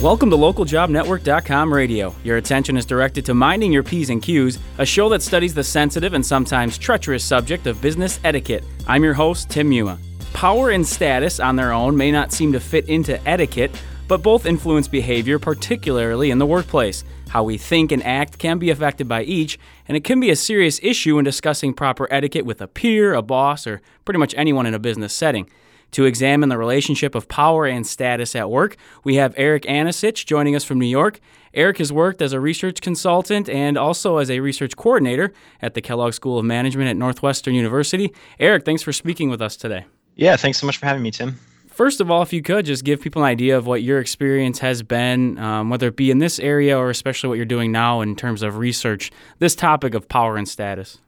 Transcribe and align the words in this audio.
Welcome 0.00 0.30
to 0.30 0.36
localjobnetwork.com 0.36 1.74
radio. 1.74 2.14
Your 2.22 2.36
attention 2.36 2.76
is 2.76 2.86
directed 2.86 3.24
to 3.24 3.34
Minding 3.34 3.72
Your 3.72 3.82
P's 3.82 4.10
and 4.10 4.22
Q's, 4.22 4.60
a 4.78 4.86
show 4.86 5.08
that 5.08 5.22
studies 5.22 5.54
the 5.54 5.64
sensitive 5.64 6.14
and 6.14 6.24
sometimes 6.24 6.78
treacherous 6.78 7.24
subject 7.24 7.66
of 7.66 7.82
business 7.82 8.20
etiquette. 8.22 8.62
I'm 8.86 9.02
your 9.02 9.14
host, 9.14 9.50
Tim 9.50 9.68
Muma. 9.68 9.98
Power 10.32 10.70
and 10.70 10.86
status 10.86 11.40
on 11.40 11.56
their 11.56 11.72
own 11.72 11.96
may 11.96 12.12
not 12.12 12.30
seem 12.30 12.52
to 12.52 12.60
fit 12.60 12.88
into 12.88 13.20
etiquette, 13.28 13.72
but 14.06 14.22
both 14.22 14.46
influence 14.46 14.86
behavior, 14.86 15.40
particularly 15.40 16.30
in 16.30 16.38
the 16.38 16.46
workplace. 16.46 17.02
How 17.30 17.42
we 17.42 17.58
think 17.58 17.90
and 17.90 18.02
act 18.04 18.38
can 18.38 18.60
be 18.60 18.70
affected 18.70 19.08
by 19.08 19.24
each, 19.24 19.58
and 19.88 19.96
it 19.96 20.04
can 20.04 20.20
be 20.20 20.30
a 20.30 20.36
serious 20.36 20.78
issue 20.80 21.18
in 21.18 21.24
discussing 21.24 21.74
proper 21.74 22.06
etiquette 22.08 22.46
with 22.46 22.60
a 22.60 22.68
peer, 22.68 23.14
a 23.14 23.20
boss, 23.20 23.66
or 23.66 23.82
pretty 24.04 24.18
much 24.18 24.32
anyone 24.36 24.64
in 24.64 24.74
a 24.74 24.78
business 24.78 25.12
setting. 25.12 25.50
To 25.92 26.04
examine 26.04 26.48
the 26.48 26.58
relationship 26.58 27.14
of 27.14 27.28
power 27.28 27.66
and 27.66 27.86
status 27.86 28.36
at 28.36 28.50
work, 28.50 28.76
we 29.04 29.16
have 29.16 29.34
Eric 29.36 29.62
Anicich 29.64 30.26
joining 30.26 30.54
us 30.54 30.64
from 30.64 30.78
New 30.78 30.86
York. 30.86 31.20
Eric 31.54 31.78
has 31.78 31.92
worked 31.92 32.20
as 32.20 32.32
a 32.32 32.40
research 32.40 32.80
consultant 32.80 33.48
and 33.48 33.78
also 33.78 34.18
as 34.18 34.30
a 34.30 34.40
research 34.40 34.76
coordinator 34.76 35.32
at 35.62 35.74
the 35.74 35.80
Kellogg 35.80 36.12
School 36.12 36.38
of 36.38 36.44
Management 36.44 36.90
at 36.90 36.96
Northwestern 36.96 37.54
University. 37.54 38.12
Eric, 38.38 38.64
thanks 38.64 38.82
for 38.82 38.92
speaking 38.92 39.30
with 39.30 39.40
us 39.40 39.56
today. 39.56 39.86
Yeah, 40.14 40.36
thanks 40.36 40.58
so 40.58 40.66
much 40.66 40.76
for 40.76 40.86
having 40.86 41.02
me, 41.02 41.10
Tim. 41.10 41.38
First 41.68 42.00
of 42.00 42.10
all, 42.10 42.22
if 42.22 42.32
you 42.32 42.42
could 42.42 42.66
just 42.66 42.84
give 42.84 43.00
people 43.00 43.22
an 43.22 43.28
idea 43.28 43.56
of 43.56 43.66
what 43.66 43.82
your 43.82 44.00
experience 44.00 44.58
has 44.58 44.82
been, 44.82 45.38
um, 45.38 45.70
whether 45.70 45.88
it 45.88 45.96
be 45.96 46.10
in 46.10 46.18
this 46.18 46.40
area 46.40 46.76
or 46.76 46.90
especially 46.90 47.28
what 47.28 47.36
you're 47.36 47.46
doing 47.46 47.70
now 47.70 48.00
in 48.00 48.16
terms 48.16 48.42
of 48.42 48.58
research, 48.58 49.12
this 49.38 49.54
topic 49.54 49.94
of 49.94 50.08
power 50.08 50.36
and 50.36 50.48
status. 50.48 50.98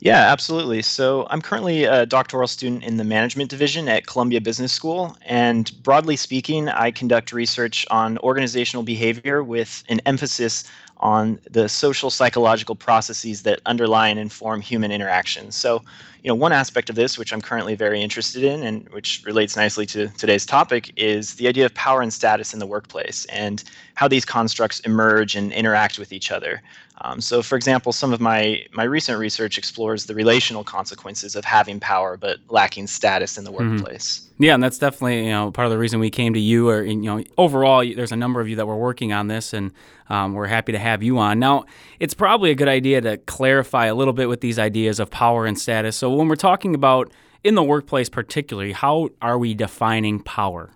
Yeah, 0.00 0.32
absolutely. 0.32 0.82
So 0.82 1.26
I'm 1.30 1.40
currently 1.40 1.84
a 1.84 2.06
doctoral 2.06 2.48
student 2.48 2.84
in 2.84 2.96
the 2.96 3.04
management 3.04 3.50
division 3.50 3.88
at 3.88 4.06
Columbia 4.06 4.40
Business 4.40 4.72
School. 4.72 5.16
And 5.26 5.70
broadly 5.82 6.16
speaking, 6.16 6.68
I 6.68 6.90
conduct 6.90 7.32
research 7.32 7.86
on 7.90 8.18
organizational 8.18 8.82
behavior 8.82 9.42
with 9.42 9.84
an 9.88 10.00
emphasis 10.06 10.64
on 10.98 11.38
the 11.50 11.68
social 11.68 12.10
psychological 12.10 12.74
processes 12.74 13.42
that 13.42 13.60
underlie 13.64 14.08
and 14.08 14.18
inform 14.18 14.60
human 14.60 14.92
interactions. 14.92 15.56
So, 15.56 15.82
you 16.22 16.28
know, 16.28 16.34
one 16.34 16.52
aspect 16.52 16.90
of 16.90 16.96
this, 16.96 17.16
which 17.16 17.32
I'm 17.32 17.40
currently 17.40 17.74
very 17.74 18.02
interested 18.02 18.44
in 18.44 18.62
and 18.62 18.86
which 18.90 19.22
relates 19.24 19.56
nicely 19.56 19.86
to 19.86 20.08
today's 20.08 20.44
topic, 20.44 20.92
is 20.96 21.34
the 21.34 21.48
idea 21.48 21.64
of 21.64 21.74
power 21.74 22.02
and 22.02 22.12
status 22.12 22.52
in 22.52 22.58
the 22.58 22.66
workplace 22.66 23.24
and 23.26 23.64
how 23.94 24.08
these 24.08 24.26
constructs 24.26 24.80
emerge 24.80 25.36
and 25.36 25.52
interact 25.52 25.98
with 25.98 26.12
each 26.12 26.30
other. 26.30 26.60
Um, 27.02 27.20
so, 27.20 27.42
for 27.42 27.56
example, 27.56 27.92
some 27.92 28.12
of 28.12 28.20
my, 28.20 28.62
my 28.72 28.84
recent 28.84 29.18
research 29.18 29.56
explores 29.56 30.04
the 30.04 30.14
relational 30.14 30.64
consequences 30.64 31.34
of 31.34 31.44
having 31.44 31.80
power 31.80 32.16
but 32.16 32.38
lacking 32.48 32.86
status 32.86 33.38
in 33.38 33.44
the 33.44 33.50
mm-hmm. 33.50 33.76
workplace. 33.76 34.28
Yeah, 34.38 34.54
and 34.54 34.62
that's 34.62 34.78
definitely 34.78 35.24
you 35.24 35.30
know 35.30 35.50
part 35.50 35.66
of 35.66 35.70
the 35.70 35.78
reason 35.78 36.00
we 36.00 36.10
came 36.10 36.32
to 36.32 36.40
you. 36.40 36.68
Or 36.68 36.82
you 36.82 36.96
know, 36.96 37.22
overall, 37.36 37.84
there's 37.84 38.12
a 38.12 38.16
number 38.16 38.40
of 38.40 38.48
you 38.48 38.56
that 38.56 38.66
were 38.66 38.76
working 38.76 39.12
on 39.12 39.28
this, 39.28 39.52
and 39.52 39.70
um, 40.08 40.32
we're 40.32 40.46
happy 40.46 40.72
to 40.72 40.78
have 40.78 41.02
you 41.02 41.18
on. 41.18 41.38
Now, 41.38 41.66
it's 41.98 42.14
probably 42.14 42.50
a 42.50 42.54
good 42.54 42.68
idea 42.68 43.02
to 43.02 43.18
clarify 43.18 43.86
a 43.86 43.94
little 43.94 44.14
bit 44.14 44.28
with 44.28 44.40
these 44.40 44.58
ideas 44.58 44.98
of 44.98 45.10
power 45.10 45.44
and 45.44 45.58
status. 45.58 45.96
So, 45.96 46.10
when 46.10 46.26
we're 46.26 46.36
talking 46.36 46.74
about 46.74 47.12
in 47.44 47.54
the 47.54 47.62
workplace, 47.62 48.08
particularly, 48.08 48.72
how 48.72 49.10
are 49.22 49.38
we 49.38 49.54
defining 49.54 50.20
power? 50.20 50.70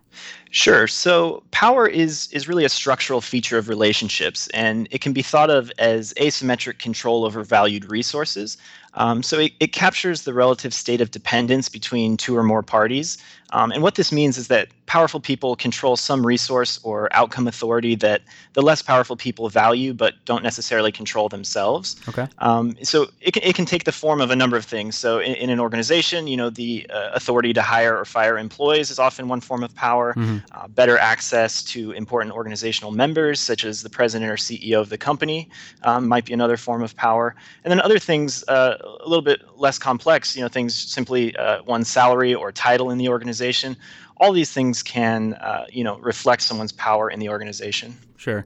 Sure. 0.51 0.87
So 0.87 1.43
power 1.51 1.89
is 1.89 2.29
is 2.31 2.47
really 2.47 2.65
a 2.65 2.69
structural 2.69 3.21
feature 3.21 3.59
of 3.59 3.69
relationships, 3.69 4.49
and 4.55 4.87
it 4.93 5.01
can 5.01 5.13
be 5.13 5.23
thought 5.23 5.51
of 5.51 5.73
as 5.79 6.15
asymmetric 6.15 6.79
control 6.79 7.25
over 7.25 7.43
valued 7.43 7.91
resources. 7.91 8.57
Um, 8.95 9.23
so 9.23 9.39
it, 9.39 9.53
it 9.61 9.73
captures 9.73 10.23
the 10.23 10.35
relative 10.35 10.73
state 10.73 11.01
of 11.01 11.11
dependence 11.11 11.69
between 11.69 12.17
two 12.17 12.37
or 12.37 12.43
more 12.43 12.63
parties. 12.63 13.19
Um, 13.51 13.71
and 13.71 13.83
what 13.83 13.95
this 13.95 14.11
means 14.11 14.37
is 14.37 14.49
that 14.49 14.69
powerful 14.87 15.21
people 15.21 15.55
control 15.55 15.97
some 15.97 16.27
resource 16.27 16.81
or 16.83 17.09
outcome 17.13 17.47
authority 17.47 17.95
that 17.97 18.23
the 18.55 18.63
less 18.63 18.83
powerful 18.83 19.17
people 19.17 19.49
value 19.49 19.95
but 19.95 20.15
don't 20.25 20.43
necessarily 20.43 20.91
control 20.91 21.29
themselves. 21.29 21.97
Okay. 22.09 22.27
Um, 22.39 22.77
so 22.83 23.07
it 23.21 23.33
can, 23.33 23.43
it 23.45 23.55
can 23.55 23.65
take 23.65 23.85
the 23.85 23.93
form 23.93 24.21
of 24.21 24.31
a 24.31 24.37
number 24.37 24.57
of 24.57 24.65
things. 24.65 24.99
So 24.99 25.21
in, 25.21 25.35
in 25.35 25.51
an 25.51 25.61
organization, 25.61 26.27
you 26.27 26.37
know, 26.37 26.51
the 26.51 26.87
uh, 26.91 27.11
authority 27.15 27.53
to 27.53 27.63
hire 27.63 27.97
or 27.97 28.05
fire 28.05 28.39
employees 28.39 28.91
is 28.91 28.99
often 28.99 29.29
one 29.29 29.41
form 29.41 29.63
of 29.63 29.75
power. 29.75 30.15
Mm-hmm 30.15 30.39
uh, 30.65 30.69
better 30.69 30.99
access 30.99 31.63
to 31.63 31.93
important 31.93 32.35
organizational 32.35 32.91
members, 32.91 33.41
such 33.41 33.65
as 33.65 33.83
the 33.83 33.91
president 33.91 34.31
or 34.31 34.37
CEO 34.37 34.81
of 34.81 34.89
the 34.89 34.99
company, 34.99 35.49
um, 35.83 36.09
might 36.09 36.25
be 36.25 36.33
another 36.33 36.57
form 36.57 36.83
of 36.83 36.97
power. 36.97 37.35
And 37.65 37.71
then 37.71 37.81
other 37.81 37.99
things 37.99 38.45
uh, 38.49 38.79
a 38.85 39.09
little 39.09 39.23
bit 39.23 39.43
less 39.57 39.79
complex, 39.79 40.37
you 40.37 40.43
know, 40.43 40.49
things 40.49 40.75
simply 40.75 41.37
uh, 41.37 41.63
one's 41.65 41.89
salary 41.89 42.35
or 42.35 42.53
title 42.53 42.91
in 42.91 42.99
the 42.99 43.09
organization. 43.09 43.77
All 44.19 44.33
these 44.33 44.53
things 44.53 44.83
can, 44.83 45.35
uh, 45.35 45.67
you 45.71 45.85
know, 45.85 45.99
reflect 45.99 46.43
someone's 46.43 46.73
power 46.73 47.11
in 47.11 47.19
the 47.21 47.29
organization. 47.29 47.97
Sure. 48.17 48.45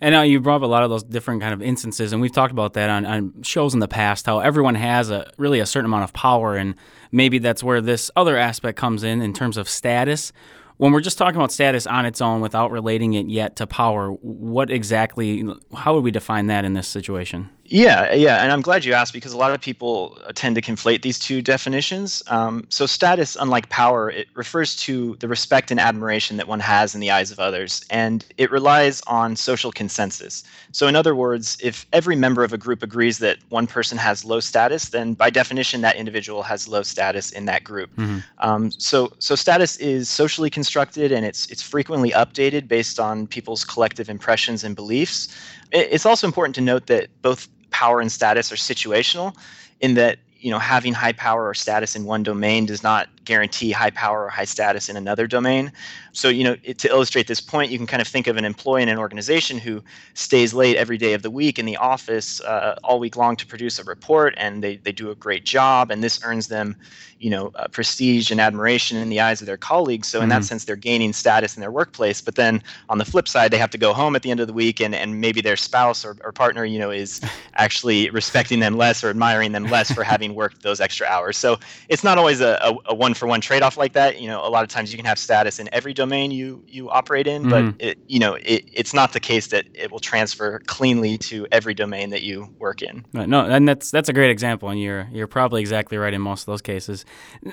And 0.00 0.12
now 0.12 0.22
you 0.22 0.38
brought 0.40 0.56
up 0.56 0.62
a 0.62 0.66
lot 0.66 0.84
of 0.84 0.90
those 0.90 1.02
different 1.02 1.40
kind 1.40 1.52
of 1.52 1.60
instances, 1.60 2.12
and 2.12 2.22
we've 2.22 2.32
talked 2.32 2.52
about 2.52 2.74
that 2.74 2.88
on, 2.88 3.04
on 3.04 3.42
shows 3.42 3.74
in 3.74 3.80
the 3.80 3.88
past. 3.88 4.26
How 4.26 4.38
everyone 4.38 4.76
has 4.76 5.10
a 5.10 5.28
really 5.38 5.58
a 5.58 5.66
certain 5.66 5.86
amount 5.86 6.04
of 6.04 6.12
power, 6.12 6.54
and 6.54 6.76
maybe 7.10 7.38
that's 7.38 7.64
where 7.64 7.80
this 7.80 8.08
other 8.14 8.36
aspect 8.36 8.78
comes 8.78 9.02
in 9.02 9.20
in 9.20 9.32
terms 9.32 9.56
of 9.56 9.68
status 9.68 10.32
when 10.78 10.92
we're 10.92 11.00
just 11.00 11.18
talking 11.18 11.36
about 11.36 11.52
status 11.52 11.86
on 11.86 12.06
its 12.06 12.20
own 12.20 12.40
without 12.40 12.70
relating 12.70 13.12
it 13.14 13.26
yet 13.26 13.56
to 13.56 13.66
power, 13.66 14.10
what 14.10 14.70
exactly, 14.70 15.44
how 15.74 15.94
would 15.94 16.04
we 16.04 16.10
define 16.10 16.46
that 16.46 16.64
in 16.64 16.72
this 16.72 16.88
situation? 16.88 17.50
Yeah, 17.70 18.14
yeah, 18.14 18.42
and 18.42 18.50
I'm 18.50 18.62
glad 18.62 18.86
you 18.86 18.94
asked 18.94 19.12
because 19.12 19.34
a 19.34 19.36
lot 19.36 19.52
of 19.52 19.60
people 19.60 20.18
tend 20.34 20.54
to 20.54 20.62
conflate 20.62 21.02
these 21.02 21.18
two 21.18 21.42
definitions. 21.42 22.22
Um, 22.28 22.66
so, 22.70 22.86
status, 22.86 23.36
unlike 23.38 23.68
power, 23.68 24.10
it 24.10 24.28
refers 24.34 24.74
to 24.76 25.16
the 25.16 25.28
respect 25.28 25.70
and 25.70 25.78
admiration 25.78 26.38
that 26.38 26.48
one 26.48 26.60
has 26.60 26.94
in 26.94 27.00
the 27.00 27.10
eyes 27.10 27.30
of 27.30 27.38
others, 27.38 27.84
and 27.90 28.24
it 28.38 28.50
relies 28.50 29.02
on 29.02 29.36
social 29.36 29.70
consensus. 29.70 30.44
So, 30.72 30.86
in 30.86 30.96
other 30.96 31.14
words, 31.14 31.58
if 31.62 31.86
every 31.92 32.16
member 32.16 32.42
of 32.42 32.54
a 32.54 32.58
group 32.58 32.82
agrees 32.82 33.18
that 33.18 33.36
one 33.50 33.66
person 33.66 33.98
has 33.98 34.24
low 34.24 34.40
status, 34.40 34.88
then 34.88 35.12
by 35.12 35.28
definition, 35.28 35.82
that 35.82 35.96
individual 35.96 36.42
has 36.44 36.68
low 36.68 36.82
status 36.82 37.30
in 37.32 37.44
that 37.46 37.64
group. 37.64 37.94
Mm-hmm. 37.96 38.20
Um, 38.38 38.70
so, 38.70 39.12
so 39.18 39.34
status 39.34 39.76
is 39.76 40.08
socially 40.08 40.48
constructed, 40.48 41.12
and 41.12 41.26
it's 41.26 41.46
it's 41.50 41.62
frequently 41.62 42.12
updated 42.12 42.66
based 42.66 42.98
on 42.98 43.26
people's 43.26 43.62
collective 43.62 44.08
impressions 44.08 44.64
and 44.64 44.74
beliefs. 44.74 45.28
It's 45.70 46.06
also 46.06 46.26
important 46.26 46.54
to 46.54 46.62
note 46.62 46.86
that 46.86 47.08
both 47.20 47.46
power 47.70 48.00
and 48.00 48.10
status 48.10 48.52
are 48.52 48.56
situational 48.56 49.36
in 49.80 49.94
that 49.94 50.18
you 50.40 50.50
know 50.50 50.58
having 50.58 50.92
high 50.92 51.12
power 51.12 51.48
or 51.48 51.54
status 51.54 51.96
in 51.96 52.04
one 52.04 52.22
domain 52.22 52.66
does 52.66 52.82
not 52.82 53.08
guarantee 53.28 53.70
high 53.70 53.90
power 53.90 54.24
or 54.24 54.30
high 54.30 54.46
status 54.46 54.88
in 54.88 54.96
another 54.96 55.26
domain. 55.26 55.70
So, 56.12 56.30
you 56.30 56.42
know, 56.42 56.56
it, 56.64 56.78
to 56.78 56.88
illustrate 56.88 57.26
this 57.26 57.40
point, 57.40 57.70
you 57.70 57.76
can 57.76 57.86
kind 57.86 58.00
of 58.00 58.08
think 58.08 58.26
of 58.26 58.36
an 58.38 58.44
employee 58.44 58.82
in 58.82 58.88
an 58.88 58.98
organization 58.98 59.58
who 59.58 59.84
stays 60.14 60.54
late 60.54 60.76
every 60.76 60.96
day 60.96 61.12
of 61.12 61.22
the 61.22 61.30
week 61.30 61.58
in 61.58 61.66
the 61.66 61.76
office 61.76 62.40
uh, 62.40 62.76
all 62.82 62.98
week 62.98 63.16
long 63.16 63.36
to 63.36 63.46
produce 63.46 63.78
a 63.78 63.84
report, 63.84 64.34
and 64.38 64.64
they, 64.64 64.76
they 64.78 64.92
do 64.92 65.10
a 65.10 65.14
great 65.14 65.44
job, 65.44 65.90
and 65.90 66.02
this 66.02 66.20
earns 66.24 66.48
them, 66.48 66.74
you 67.20 67.30
know, 67.30 67.52
uh, 67.56 67.68
prestige 67.68 68.30
and 68.30 68.40
admiration 68.40 68.96
in 68.96 69.10
the 69.10 69.20
eyes 69.20 69.40
of 69.40 69.46
their 69.46 69.56
colleagues. 69.56 70.08
So, 70.08 70.18
in 70.18 70.22
mm-hmm. 70.22 70.30
that 70.30 70.44
sense, 70.44 70.64
they're 70.64 70.76
gaining 70.76 71.12
status 71.12 71.56
in 71.56 71.60
their 71.60 71.70
workplace. 71.70 72.20
But 72.20 72.36
then 72.36 72.62
on 72.88 72.98
the 72.98 73.04
flip 73.04 73.28
side, 73.28 73.50
they 73.50 73.58
have 73.58 73.70
to 73.70 73.78
go 73.78 73.92
home 73.92 74.16
at 74.16 74.22
the 74.22 74.30
end 74.30 74.40
of 74.40 74.46
the 74.46 74.52
week, 74.52 74.80
and, 74.80 74.94
and 74.94 75.20
maybe 75.20 75.40
their 75.40 75.56
spouse 75.56 76.04
or, 76.04 76.16
or 76.24 76.32
partner, 76.32 76.64
you 76.64 76.78
know, 76.78 76.90
is 76.90 77.20
actually 77.54 78.08
respecting 78.10 78.60
them 78.60 78.76
less 78.76 79.04
or 79.04 79.10
admiring 79.10 79.52
them 79.52 79.64
less 79.64 79.92
for 79.92 80.02
having 80.02 80.34
worked 80.34 80.62
those 80.62 80.80
extra 80.80 81.06
hours. 81.06 81.36
So, 81.36 81.58
it's 81.88 82.02
not 82.02 82.18
always 82.18 82.40
a, 82.40 82.58
a, 82.62 82.92
a 82.92 82.94
one 82.94 83.14
for 83.18 83.26
one 83.26 83.40
trade 83.40 83.62
off 83.62 83.76
like 83.76 83.92
that. 83.92 84.20
You 84.20 84.28
know, 84.28 84.46
a 84.46 84.48
lot 84.48 84.62
of 84.62 84.68
times 84.70 84.92
you 84.92 84.96
can 84.96 85.04
have 85.06 85.18
status 85.18 85.58
in 85.58 85.68
every 85.72 85.92
domain 85.92 86.30
you 86.30 86.64
you 86.66 86.88
operate 86.90 87.26
in, 87.26 87.42
mm-hmm. 87.42 87.70
but 87.70 87.84
it, 87.84 87.98
you 88.06 88.18
know, 88.18 88.34
it, 88.34 88.64
it's 88.72 88.94
not 88.94 89.12
the 89.12 89.20
case 89.20 89.48
that 89.48 89.66
it 89.74 89.90
will 89.90 90.00
transfer 90.00 90.60
cleanly 90.60 91.18
to 91.18 91.46
every 91.52 91.74
domain 91.74 92.10
that 92.10 92.22
you 92.22 92.48
work 92.58 92.82
in. 92.82 93.04
No, 93.12 93.44
and 93.44 93.68
that's 93.68 93.90
that's 93.90 94.08
a 94.08 94.12
great 94.12 94.30
example, 94.30 94.68
and 94.68 94.80
you're 94.80 95.08
you're 95.12 95.26
probably 95.26 95.60
exactly 95.60 95.98
right 95.98 96.14
in 96.14 96.20
most 96.20 96.42
of 96.42 96.46
those 96.46 96.62
cases. 96.62 97.04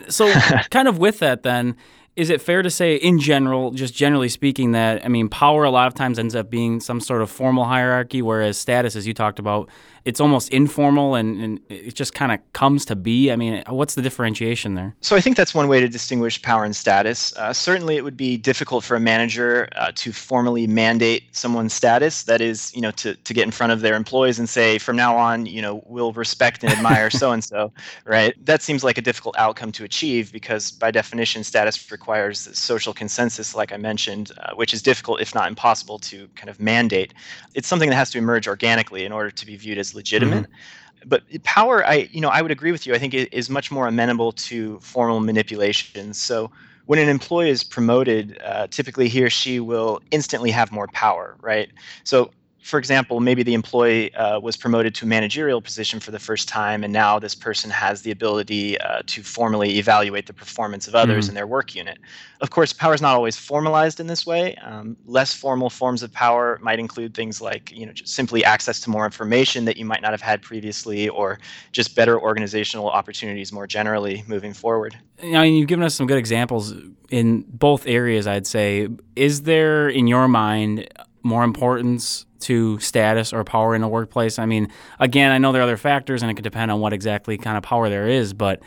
So, 0.09 0.31
kind 0.70 0.88
of 0.88 0.98
with 0.98 1.20
that, 1.20 1.44
then 1.44 1.76
is 2.16 2.30
it 2.30 2.42
fair 2.42 2.62
to 2.62 2.70
say, 2.70 2.96
in 2.96 3.20
general, 3.20 3.72
just 3.72 3.94
generally 3.94 4.30
speaking, 4.30 4.72
that 4.72 5.03
I 5.03 5.09
mean, 5.09 5.28
power 5.28 5.66
a 5.66 5.70
lot 5.70 5.88
of 5.88 5.96
times 5.96 6.17
ends 6.17 6.35
up 6.35 6.50
being 6.50 6.79
some 6.79 7.02
sort 7.02 7.22
of 7.22 7.29
formal 7.29 7.66
hierarchy, 7.66 8.22
whereas 8.22 8.58
status, 8.58 8.96
as 8.96 9.06
you 9.06 9.14
talked 9.14 9.38
about, 9.38 9.70
it's 10.05 10.19
almost 10.19 10.49
informal 10.49 11.16
and, 11.16 11.41
and 11.41 11.59
it 11.67 11.96
just 11.96 12.13
kind 12.13 12.31
of 12.31 12.40
comes 12.53 12.85
to 12.85 12.96
be? 12.96 13.31
I 13.31 13.35
mean, 13.35 13.63
what's 13.67 13.96
the 13.96 14.03
differentiation 14.03 14.75
there? 14.75 14.96
So 15.02 15.16
I 15.16 15.22
think 15.22 15.35
that's 15.35 15.55
one 15.55 15.67
way 15.67 15.79
to 15.79 15.90
distinguish 15.90 16.40
power 16.41 16.63
and 16.63 16.75
status. 16.75 17.35
Uh, 17.35 17.52
certainly, 17.52 17.97
it 17.97 18.03
would 18.03 18.16
be 18.16 18.37
difficult 18.37 18.84
for 18.84 18.96
a 18.96 18.99
manager 18.99 19.67
uh, 19.75 19.91
to 19.96 20.13
formally 20.13 20.67
mandate 20.67 21.23
someone's 21.31 21.73
status. 21.73 22.23
That 22.23 22.40
is, 22.40 22.72
you 22.75 22.81
know, 22.81 22.91
to, 22.91 23.16
to 23.16 23.34
get 23.34 23.43
in 23.43 23.52
front 23.52 23.73
of 23.73 23.81
their 23.81 23.96
employees 23.96 24.37
and 24.37 24.47
say, 24.47 24.78
from 24.78 24.96
now 24.96 25.17
on, 25.17 25.47
you 25.47 25.61
know, 25.61 25.84
we'll 25.87 26.13
respect 26.13 26.63
and 26.63 26.72
admire 26.72 27.09
so 27.09 27.31
and 27.31 27.43
so, 27.43 27.72
right? 28.05 28.34
That 28.46 28.61
seems 28.61 28.84
like 28.84 28.99
a 28.99 29.02
difficult 29.02 29.35
outcome 29.40 29.72
to 29.73 29.84
achieve 29.84 30.31
because, 30.31 30.72
by 30.72 30.91
definition, 30.91 31.43
status 31.43 31.91
requires 31.91 32.47
social 32.57 32.93
consensus, 32.93 33.55
like 33.55 33.72
I 33.73 33.78
mentioned, 33.78 34.31
uh, 34.37 34.53
which 34.53 34.72
is 34.72 34.84
difficult, 34.84 35.19
if 35.19 35.34
not 35.34 35.47
impossible, 35.47 35.97
to 35.99 36.28
kind 36.35 36.49
of 36.49 36.59
mandate. 36.59 37.16
It's 37.55 37.67
something 37.67 37.90
that 37.90 37.96
has 37.96 38.11
to 38.11 38.19
emerge 38.19 38.47
organically 38.47 39.03
in 39.03 39.11
order 39.11 39.31
to 39.31 39.46
be 39.47 39.55
viewed 39.55 39.79
as 39.79 39.95
legitimate. 39.96 40.44
Mm-hmm. 40.44 41.08
But 41.08 41.24
power, 41.44 41.86
I 41.86 42.09
you 42.12 42.22
know, 42.22 42.30
I 42.30 42.42
would 42.42 42.52
agree 42.52 42.72
with 42.72 42.88
you. 42.88 42.94
I 42.96 43.00
think 43.00 43.14
it 43.14 43.32
is 43.34 43.50
much 43.50 43.72
more 43.72 43.88
amenable 43.88 44.32
to 44.32 44.80
formal 44.80 45.20
manipulation. 45.20 46.14
So 46.14 46.52
when 46.86 47.00
an 47.00 47.09
employee 47.09 47.50
is 47.50 47.64
promoted, 47.64 48.40
uh, 48.44 48.68
typically 48.68 49.08
he 49.08 49.24
or 49.24 49.30
she 49.30 49.59
will 49.59 50.02
instantly 50.12 50.52
have 50.52 50.72
more 50.72 50.88
power, 50.88 51.36
right? 51.42 51.70
So 52.03 52.32
for 52.66 52.79
example, 52.79 53.20
maybe 53.20 53.44
the 53.44 53.53
employee 53.53 54.12
uh, 54.16 54.40
was 54.40 54.58
promoted 54.58 54.96
to 54.96 55.06
a 55.06 55.08
managerial 55.08 55.62
position 55.62 56.00
for 56.00 56.09
the 56.09 56.17
first 56.17 56.47
time, 56.47 56.84
and 56.84 56.91
now 56.91 57.20
this 57.20 57.35
person 57.35 57.70
has 57.70 58.02
the 58.02 58.09
ability 58.09 58.76
uh, 58.79 59.03
to 59.06 59.22
formally 59.22 59.78
evaluate 59.78 60.26
the 60.26 60.34
performance 60.34 60.88
of 60.88 60.96
others 60.96 61.26
mm-hmm. 61.26 61.29
in 61.29 61.35
their 61.35 61.46
work 61.46 61.76
unit. 61.76 62.00
Of 62.41 62.50
course, 62.50 62.73
power 62.73 62.96
is 62.96 63.03
not 63.03 63.14
always 63.14 63.38
formalized 63.38 64.00
in 64.00 64.08
this 64.08 64.26
way. 64.26 64.56
Um, 64.56 64.97
less 65.06 65.32
formal 65.32 65.70
forms 65.70 66.02
of 66.02 66.12
power 66.12 66.58
might 66.59 66.79
include 66.79 67.14
things 67.14 67.40
like, 67.40 67.72
you 67.72 67.85
know, 67.85 67.91
just 67.91 68.16
simply 68.16 68.44
access 68.44 68.79
to 68.79 68.90
more 68.90 69.06
information 69.06 69.66
that 69.66 69.78
you 69.78 69.85
might 69.85 70.02
not 70.02 70.09
have 70.09 70.22
had 70.22 70.41
previously, 70.41 71.08
or 71.08 71.38
just 71.72 71.96
better 71.96 72.20
organizational 72.20 72.90
opportunities 72.90 73.52
more 73.52 73.67
generally 73.67 74.23
moving 74.26 74.53
forward. 74.53 74.97
You 75.22 75.34
know, 75.34 75.44
you've 75.44 75.67
given 75.67 75.85
us 75.85 75.94
some 75.94 76.08
good 76.08 76.17
examples 76.17 76.73
in 77.12 77.44
both 77.44 77.85
areas. 77.85 78.26
I'd 78.26 78.47
say, 78.47 78.90
is 79.16 79.44
there 79.44 79.88
in 79.88 80.08
your 80.08 80.28
mind 80.28 80.88
more 81.22 81.44
importance 81.44 82.26
to 82.46 82.80
status 82.80 83.34
or 83.34 83.44
power 83.44 83.76
in 83.76 83.84
a 83.84 83.90
workplace? 83.90 84.40
I 84.40 84.46
mean, 84.46 84.72
again, 85.00 85.32
I 85.32 85.38
know 85.38 85.52
there 85.52 85.62
are 85.62 85.64
other 85.64 85.78
factors 85.78 86.22
and 86.22 86.32
it 86.32 86.36
could 86.36 86.44
depend 86.44 86.72
on 86.72 86.80
what 86.80 86.94
exactly 86.94 87.38
kind 87.38 87.58
of 87.58 87.64
power 87.64 87.90
there 87.90 88.08
is, 88.08 88.34
but 88.34 88.62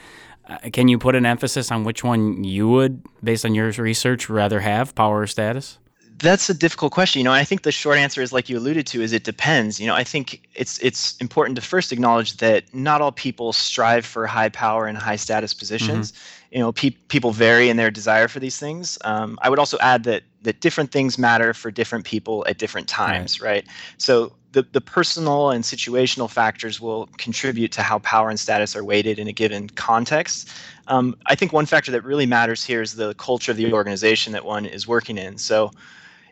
uh, 0.49 0.59
can 0.73 0.89
you 0.89 0.99
put 0.99 1.15
an 1.15 1.27
emphasis 1.27 1.71
on 1.71 1.85
which 1.85 2.03
one 2.03 2.45
you 2.45 2.69
would, 2.69 3.03
based 3.23 3.45
on 3.45 3.55
your 3.55 3.71
research, 3.73 4.29
rather 4.29 4.61
have 4.61 4.95
power 4.95 5.21
or 5.21 5.27
status? 5.27 5.79
That's 6.21 6.51
a 6.51 6.55
difficult 6.55 6.93
question. 6.93 7.21
You 7.21 7.25
know, 7.25 7.33
I 7.33 7.45
think 7.45 7.63
the 7.63 7.71
short 7.71 7.99
answer 7.99 8.23
is 8.23 8.33
like 8.33 8.49
you 8.49 8.59
alluded 8.59 8.87
to 8.89 9.03
is 9.03 9.13
it 9.13 9.23
depends. 9.23 9.79
You 9.79 9.87
know, 9.87 9.95
I 9.95 10.03
think 10.03 10.49
it's 10.55 10.79
it's 10.81 11.17
important 11.19 11.55
to 11.57 11.63
first 11.63 11.93
acknowledge 11.93 12.39
that 12.39 12.65
not 12.75 13.01
all 13.01 13.13
people 13.13 13.53
strive 13.53 14.05
for 14.05 14.27
high 14.27 14.49
power 14.49 14.87
and 14.87 14.99
high 14.99 15.17
status 15.17 15.55
positions. 15.55 16.13
Mm-hmm 16.13 16.39
you 16.51 16.59
know 16.59 16.73
pe- 16.73 16.91
people 17.09 17.33
vary 17.33 17.69
in 17.69 17.77
their 17.77 17.91
desire 17.91 18.29
for 18.29 18.41
these 18.41 18.59
things 18.59 18.99
um, 19.05 19.39
i 19.43 19.51
would 19.51 19.59
also 19.59 19.79
add 19.81 20.05
that 20.05 20.23
that 20.43 20.61
different 20.61 20.93
things 20.93 21.19
matter 21.19 21.52
for 21.52 21.70
different 21.70 22.05
people 22.05 22.44
at 22.49 22.58
different 22.58 22.88
times 22.88 23.40
right, 23.40 23.49
right? 23.49 23.67
so 23.99 24.32
the, 24.52 24.67
the 24.73 24.81
personal 24.81 25.50
and 25.50 25.62
situational 25.62 26.31
factors 26.31 26.81
will 26.81 27.06
contribute 27.19 27.70
to 27.73 27.82
how 27.82 27.99
power 27.99 28.31
and 28.31 28.40
status 28.40 28.75
are 28.75 28.82
weighted 28.82 29.19
in 29.19 29.29
a 29.29 29.32
given 29.32 29.69
context. 29.70 30.50
Um, 30.87 31.17
i 31.26 31.35
think 31.35 31.52
one 31.52 31.67
factor 31.67 31.93
that 31.93 32.02
really 32.02 32.26
matters 32.26 32.64
here 32.64 32.81
is 32.81 32.94
the 32.94 33.14
culture 33.14 33.52
of 33.52 33.58
the 33.58 33.73
organization 33.73 34.32
that 34.32 34.44
one 34.44 34.64
is 34.64 34.88
working 34.88 35.19
in. 35.19 35.37
So 35.38 35.70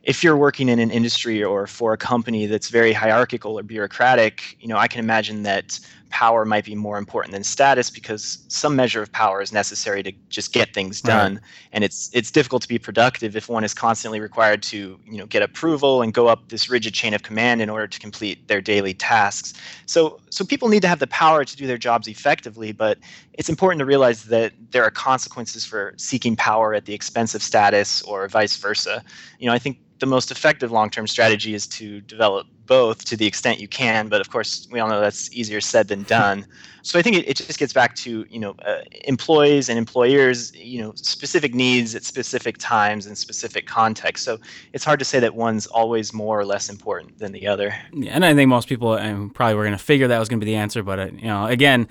if 0.07 0.23
you're 0.23 0.37
working 0.37 0.69
in 0.69 0.79
an 0.79 0.91
industry 0.93 1.43
or 1.43 1.67
for 1.67 1.93
a 1.93 1.97
company 1.97 2.47
that's 2.47 2.69
very 2.69 2.93
hierarchical 2.93 3.59
or 3.59 3.63
bureaucratic, 3.65 4.57
you 4.61 4.69
know, 4.69 4.77
I 4.77 4.87
can 4.87 5.01
imagine 5.01 5.43
that 5.43 5.81
power 6.11 6.45
might 6.45 6.65
be 6.65 6.77
more 6.77 6.97
important 6.97 7.33
than 7.33 7.43
status 7.43 7.91
because 7.91 8.39
some 8.47 8.77
measure 8.77 9.03
of 9.03 9.11
power 9.11 9.43
is 9.43 9.53
necessary 9.53 10.05
to 10.05 10.13
just 10.29 10.53
get 10.53 10.73
things 10.73 11.01
done. 11.01 11.35
Right. 11.35 11.43
and 11.73 11.83
it's 11.83 12.09
it's 12.13 12.31
difficult 12.31 12.63
to 12.63 12.69
be 12.69 12.79
productive 12.79 13.35
if 13.35 13.49
one 13.49 13.65
is 13.65 13.75
constantly 13.75 14.21
required 14.21 14.63
to 14.65 14.99
you 15.05 15.19
know 15.19 15.27
get 15.27 15.43
approval 15.43 16.03
and 16.03 16.15
go 16.15 16.29
up 16.29 16.49
this 16.51 16.71
rigid 16.71 16.95
chain 16.95 17.13
of 17.13 17.25
command 17.25 17.61
in 17.61 17.69
order 17.69 17.89
to 17.89 17.99
complete 17.99 18.47
their 18.47 18.61
daily 18.61 18.95
tasks. 18.95 19.55
So 19.87 20.21
so 20.31 20.45
people 20.45 20.69
need 20.69 20.83
to 20.83 20.89
have 20.89 21.01
the 21.01 21.09
power 21.09 21.45
to 21.45 21.57
do 21.57 21.67
their 21.67 21.79
jobs 21.79 22.07
effectively 22.07 22.71
but 22.71 22.99
it's 23.33 23.49
important 23.49 23.81
to 23.81 23.85
realize 23.85 24.25
that 24.25 24.53
there 24.71 24.85
are 24.85 24.93
consequences 24.93 25.67
for 25.67 25.93
seeking 25.97 26.37
power 26.37 26.73
at 26.73 26.85
the 26.85 26.95
expense 26.95 27.35
of 27.35 27.43
status 27.43 28.03
or 28.03 28.29
vice 28.29 28.57
versa. 28.57 29.03
You 29.41 29.49
know 29.49 29.53
i 29.53 29.59
think 29.59 29.79
the 29.99 30.07
most 30.07 30.31
effective 30.31 30.71
long-term 30.71 31.07
strategy 31.07 31.55
is 31.55 31.67
to 31.67 32.01
develop 32.03 32.47
both 32.67 33.05
to 33.05 33.17
the 33.17 33.27
extent 33.27 33.61
you 33.61 33.69
can 33.69 34.09
but 34.09 34.21
of 34.21 34.31
course 34.31 34.67
we 34.71 34.81
all 34.81 34.89
know 34.89 35.01
that's 35.01 35.33
easier 35.33 35.61
said 35.61 35.89
than 35.89 36.03
done. 36.19 36.47
So 36.83 36.99
i 36.99 37.03
think 37.03 37.17
it, 37.17 37.29
it 37.29 37.37
just 37.37 37.59
gets 37.59 37.73
back 37.73 37.95
to 37.97 38.27
you 38.29 38.39
know 38.39 38.55
uh, 38.65 38.83
employees 39.05 39.69
and 39.69 39.79
employers 39.79 40.55
you 40.55 40.81
know 40.83 40.93
specific 40.95 41.55
needs 41.55 41.95
at 41.95 42.05
specific 42.05 42.59
times 42.59 43.07
and 43.07 43.17
specific 43.17 43.67
contexts 43.67 44.25
so 44.25 44.39
it's 44.73 44.85
hard 44.85 44.99
to 44.99 45.05
say 45.05 45.19
that 45.21 45.35
one's 45.35 45.67
always 45.67 46.13
more 46.13 46.39
or 46.39 46.45
less 46.45 46.69
important 46.69 47.19
than 47.19 47.33
the 47.33 47.47
other. 47.47 47.75
Yeah, 47.93 48.13
and 48.13 48.25
i 48.25 48.35
think 48.35 48.49
most 48.49 48.69
people 48.69 48.93
um, 48.93 49.31
probably 49.31 49.55
were 49.55 49.65
going 49.65 49.79
to 49.79 49.83
figure 49.83 50.09
that 50.09 50.19
was 50.19 50.29
going 50.29 50.41
to 50.41 50.45
be 50.45 50.53
the 50.53 50.57
answer 50.57 50.83
but 50.83 50.99
uh, 50.99 51.07
you 51.07 51.27
know 51.27 51.47
again 51.47 51.89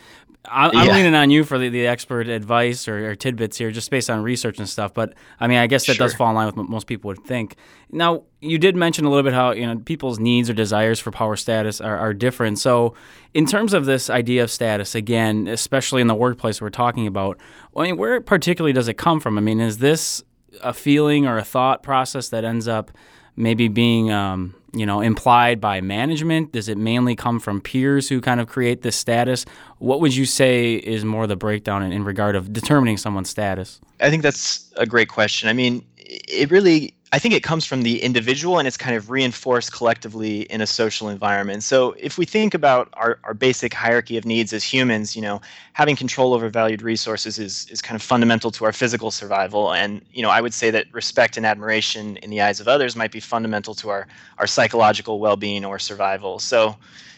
I'm, 0.50 0.74
yeah. 0.74 0.94
leaning 0.94 1.16
on 1.16 1.30
you 1.30 1.44
for 1.44 1.58
the, 1.58 1.70
the 1.70 1.88
expert 1.88 2.28
advice 2.28 2.88
or, 2.88 3.12
or, 3.12 3.16
tidbits 3.16 3.58
here, 3.58 3.72
just 3.72 3.90
based 3.90 4.10
on 4.10 4.24
research 4.24 4.60
and 4.60 4.68
stuff. 4.68 4.94
But 4.94 5.14
I 5.40 5.48
mean, 5.48 5.58
I 5.58 5.68
guess 5.68 5.86
that 5.88 5.96
sure. 5.96 6.08
does 6.08 6.14
fall 6.14 6.30
in 6.30 6.36
line 6.36 6.46
with 6.46 6.56
what 6.56 6.70
most 6.70 6.88
people 6.88 7.10
would 7.10 7.24
think. 7.26 7.56
Now, 7.92 8.24
you 8.42 8.58
did 8.58 8.76
mention 8.76 9.06
a 9.06 9.10
little 9.10 9.24
bit 9.24 9.34
how 9.34 9.52
you 9.52 9.66
know 9.66 9.78
people's 9.78 10.20
needs 10.20 10.50
or 10.50 10.54
desires 10.54 11.00
for 11.00 11.12
power 11.12 11.36
status 11.36 11.82
are, 11.82 11.98
are 11.98 12.14
different. 12.14 12.60
So, 12.60 12.96
in 13.34 13.46
terms 13.46 13.74
of 13.74 13.86
this 13.86 14.10
idea 14.10 14.44
of 14.44 14.52
status, 14.52 14.96
again, 14.96 15.48
especially 15.48 16.02
in 16.02 16.08
the 16.08 16.16
workplace 16.16 16.62
we're 16.62 16.70
talking 16.70 17.08
about, 17.08 17.40
I 17.76 17.84
mean, 17.84 17.98
where 17.98 18.20
particularly 18.22 18.74
does 18.74 18.88
it 18.88 18.96
come 18.96 19.20
from? 19.20 19.38
I 19.38 19.42
mean, 19.42 19.60
is 19.60 19.80
this 19.80 20.24
a 20.62 20.74
feeling 20.74 21.26
or 21.26 21.38
a 21.38 21.44
thought 21.44 21.84
process 21.84 22.30
that 22.30 22.44
ends 22.44 22.68
up 22.68 22.92
maybe 23.36 23.68
being 23.68 24.12
um, 24.12 24.56
you 24.74 24.86
know 24.86 25.02
implied 25.02 25.62
by 25.62 25.82
management? 25.82 26.52
Does 26.52 26.68
it 26.68 26.78
mainly 26.78 27.16
come 27.16 27.40
from 27.40 27.62
peers 27.62 28.10
who 28.10 28.22
kind 28.22 28.40
of 28.40 28.48
create 28.48 28.82
this 28.82 28.96
status? 28.96 29.46
What 29.78 30.02
would 30.02 30.16
you 30.16 30.26
say 30.26 30.76
is 30.76 31.06
more 31.06 31.28
the 31.28 31.36
breakdown 31.36 31.84
in, 31.84 31.92
in 31.92 32.04
regard 32.04 32.36
of 32.36 32.52
determining 32.52 32.98
someone's 32.98 33.30
status? 33.30 33.80
I 34.00 34.10
think 34.10 34.24
that's 34.24 34.72
a 34.76 34.86
great 34.86 35.10
question. 35.10 35.50
I 35.50 35.54
mean, 35.54 35.86
it 35.98 36.50
really 36.50 36.95
I 37.12 37.20
think 37.20 37.34
it 37.34 37.44
comes 37.44 37.66
from 37.66 37.84
the 37.84 38.02
individual 38.02 38.58
and 38.58 38.68
it's 38.68 38.78
kind 38.78 38.96
of 38.96 39.10
reinforced 39.10 39.72
collectively 39.72 40.42
in 40.42 40.60
a 40.60 40.68
social 40.68 41.08
environment. 41.08 41.64
So 41.64 41.96
if 42.00 42.18
we 42.18 42.26
think 42.26 42.54
about 42.54 42.90
our, 42.94 43.20
our 43.24 43.34
basic 43.34 43.74
hierarchy 43.74 44.18
of 44.18 44.26
needs 44.26 44.52
as 44.54 44.64
humans, 44.64 45.16
you 45.16 45.22
know, 45.22 45.40
having 45.74 45.96
control 45.96 46.34
over 46.34 46.50
valued 46.50 46.82
resources 46.82 47.38
is, 47.38 47.68
is 47.70 47.82
kind 47.82 47.96
of 47.96 48.02
fundamental 48.02 48.50
to 48.52 48.66
our 48.66 48.74
physical 48.74 49.12
survival. 49.12 49.72
And, 49.74 50.02
you 50.14 50.24
know, 50.24 50.32
I 50.32 50.42
would 50.42 50.54
say 50.54 50.72
that 50.72 50.88
respect 50.94 51.38
and 51.38 51.46
admiration 51.46 52.18
in 52.18 52.32
the 52.32 52.42
eyes 52.42 52.60
of 52.60 52.68
others 52.68 52.96
might 52.96 53.12
be 53.12 53.20
fundamental 53.20 53.76
to 53.76 53.90
our, 53.90 54.08
our 54.40 54.48
psychological 54.48 55.20
well-being 55.20 55.64
or 55.64 55.78
survival. 55.80 56.40
So 56.40 56.76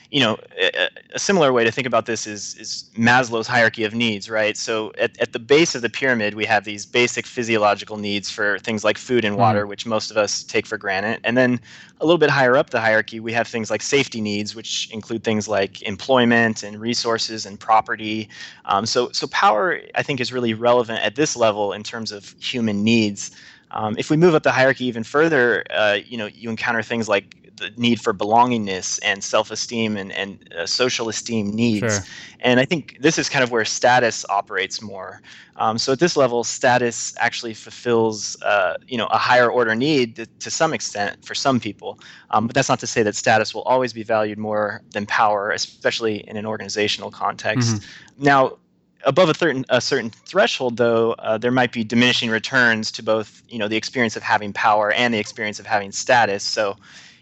you 0.09 0.21
know, 0.21 0.37
a, 0.57 0.89
a, 1.13 1.19
similar 1.19 1.51
way 1.51 1.63
to 1.63 1.71
think 1.71 1.85
about 1.85 2.05
this 2.05 2.25
is 2.25 2.55
is 2.55 2.89
Maslow's 2.95 3.47
hierarchy 3.47 3.83
of 3.83 3.93
needs, 3.93 4.29
right? 4.29 4.55
So 4.55 4.93
at, 4.97 5.19
at 5.19 5.33
the 5.33 5.39
base 5.39 5.75
of 5.75 5.81
the 5.81 5.89
pyramid, 5.89 6.33
we 6.33 6.45
have 6.45 6.63
these 6.63 6.85
basic 6.85 7.25
physiological 7.25 7.97
needs 7.97 8.29
for 8.29 8.57
things 8.59 8.83
like 8.83 8.97
food 8.97 9.25
and 9.25 9.35
water, 9.35 9.65
mm. 9.65 9.69
which 9.69 9.85
most 9.85 10.09
of 10.09 10.17
us 10.17 10.43
take 10.43 10.65
for 10.65 10.77
granted. 10.77 11.19
And 11.23 11.35
then 11.35 11.59
a 11.99 12.05
little 12.05 12.17
bit 12.17 12.29
higher 12.29 12.55
up 12.55 12.69
the 12.69 12.79
hierarchy, 12.79 13.19
we 13.19 13.33
have 13.33 13.47
things 13.47 13.69
like 13.69 13.81
safety 13.81 14.21
needs, 14.21 14.55
which 14.55 14.89
include 14.91 15.23
things 15.23 15.47
like 15.47 15.81
employment 15.81 16.63
and 16.63 16.79
resources 16.79 17.45
and 17.45 17.59
property. 17.59 18.29
Um, 18.65 18.85
so 18.85 19.11
so 19.11 19.27
power, 19.27 19.81
I 19.95 20.03
think, 20.03 20.21
is 20.21 20.31
really 20.31 20.53
relevant 20.53 21.03
at 21.03 21.15
this 21.15 21.35
level 21.35 21.73
in 21.73 21.83
terms 21.83 22.11
of 22.13 22.33
human 22.39 22.83
needs. 22.83 23.31
Um, 23.71 23.95
if 23.97 24.09
we 24.09 24.17
move 24.17 24.33
up 24.33 24.43
the 24.43 24.51
hierarchy 24.51 24.85
even 24.85 25.03
further, 25.03 25.63
uh, 25.69 25.97
you 26.05 26.17
know, 26.17 26.27
you 26.27 26.49
encounter 26.49 26.81
things 26.81 27.09
like 27.09 27.35
the 27.57 27.71
need 27.75 27.99
for 27.99 28.13
belongingness 28.13 28.99
and 29.03 29.23
self-esteem 29.23 29.97
and, 29.97 30.11
and 30.11 30.53
uh, 30.53 30.65
social 30.65 31.09
esteem 31.09 31.49
needs. 31.49 31.95
Sure. 31.95 32.05
And 32.41 32.59
I 32.59 32.65
think 32.65 32.97
this 33.01 33.17
is 33.17 33.29
kind 33.29 33.43
of 33.43 33.49
where 33.49 33.65
status 33.65 34.23
operates 34.29 34.79
more. 34.79 35.21
Um, 35.55 35.79
so 35.79 35.91
at 35.91 35.99
this 35.99 36.15
level, 36.15 36.43
status 36.43 37.15
actually 37.17 37.55
fulfills, 37.55 38.39
uh, 38.43 38.77
you 38.87 38.95
know, 38.95 39.07
a 39.07 39.17
higher 39.17 39.49
order 39.49 39.73
need 39.73 40.17
to, 40.17 40.27
to 40.27 40.51
some 40.51 40.71
extent 40.71 41.25
for 41.25 41.33
some 41.33 41.59
people. 41.59 41.99
Um, 42.29 42.45
but 42.45 42.53
that's 42.53 42.69
not 42.69 42.79
to 42.81 42.87
say 42.87 43.01
that 43.01 43.15
status 43.15 43.55
will 43.55 43.63
always 43.63 43.91
be 43.91 44.03
valued 44.03 44.37
more 44.37 44.83
than 44.91 45.07
power, 45.07 45.49
especially 45.49 46.17
in 46.29 46.37
an 46.37 46.45
organizational 46.45 47.09
context. 47.09 47.77
Mm-hmm. 47.77 48.23
Now, 48.23 48.57
above 49.05 49.29
a 49.29 49.33
certain 49.33 49.65
a 49.69 49.81
certain 49.81 50.09
threshold, 50.09 50.77
though, 50.77 51.13
uh, 51.13 51.37
there 51.37 51.51
might 51.51 51.71
be 51.71 51.83
diminishing 51.83 52.29
returns 52.29 52.91
to 52.91 53.03
both, 53.03 53.41
you 53.49 53.57
know, 53.57 53.67
the 53.67 53.77
experience 53.77 54.15
of 54.15 54.23
having 54.23 54.53
power 54.53 54.91
and 54.91 55.13
the 55.13 55.19
experience 55.19 55.59
of 55.59 55.65
having 55.65 55.91
status. 55.91 56.43
So, 56.43 56.77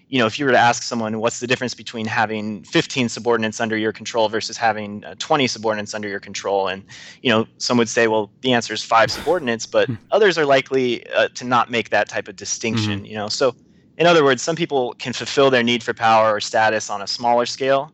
you 0.10 0.20
know, 0.20 0.26
if 0.26 0.38
you 0.38 0.46
were 0.46 0.52
to 0.52 0.58
ask 0.58 0.84
someone 0.84 1.20
what's 1.20 1.40
the 1.40 1.48
difference 1.48 1.74
between 1.74 2.06
having 2.06 2.64
15 2.64 3.10
subordinates 3.10 3.60
under 3.60 3.76
your 3.76 3.92
control 3.92 4.30
versus 4.30 4.56
having 4.56 5.04
uh, 5.04 5.16
20 5.20 5.48
subordinates 5.48 5.94
under 5.94 6.08
your 6.08 6.20
control, 6.20 6.68
and 6.68 6.84
you 7.22 7.30
know, 7.30 7.48
some 7.58 7.78
would 7.78 7.90
say, 7.90 8.08
well, 8.08 8.30
the 8.42 8.54
answer 8.54 8.74
is 8.74 8.84
five 8.84 9.12
subordinates, 9.12 9.66
but 9.66 9.88
hmm. 9.88 9.96
others 10.12 10.38
are 10.38 10.46
likely 10.46 11.08
uh, 11.12 11.28
to 11.30 11.44
not 11.44 11.70
make 11.70 11.90
that 11.90 12.08
type 12.08 12.28
of 12.28 12.36
distinction. 12.36 13.00
Mm-hmm. 13.00 13.06
You 13.06 13.16
know, 13.16 13.28
so 13.28 13.56
in 13.98 14.08
other 14.08 14.24
words, 14.24 14.42
some 14.42 14.56
people 14.56 14.94
can 15.00 15.14
fulfill 15.14 15.50
their 15.50 15.64
need 15.64 15.84
for 15.84 15.94
power 15.94 16.36
or 16.36 16.40
status 16.40 16.90
on 16.90 17.02
a 17.02 17.08
smaller 17.08 17.46
scale. 17.46 17.92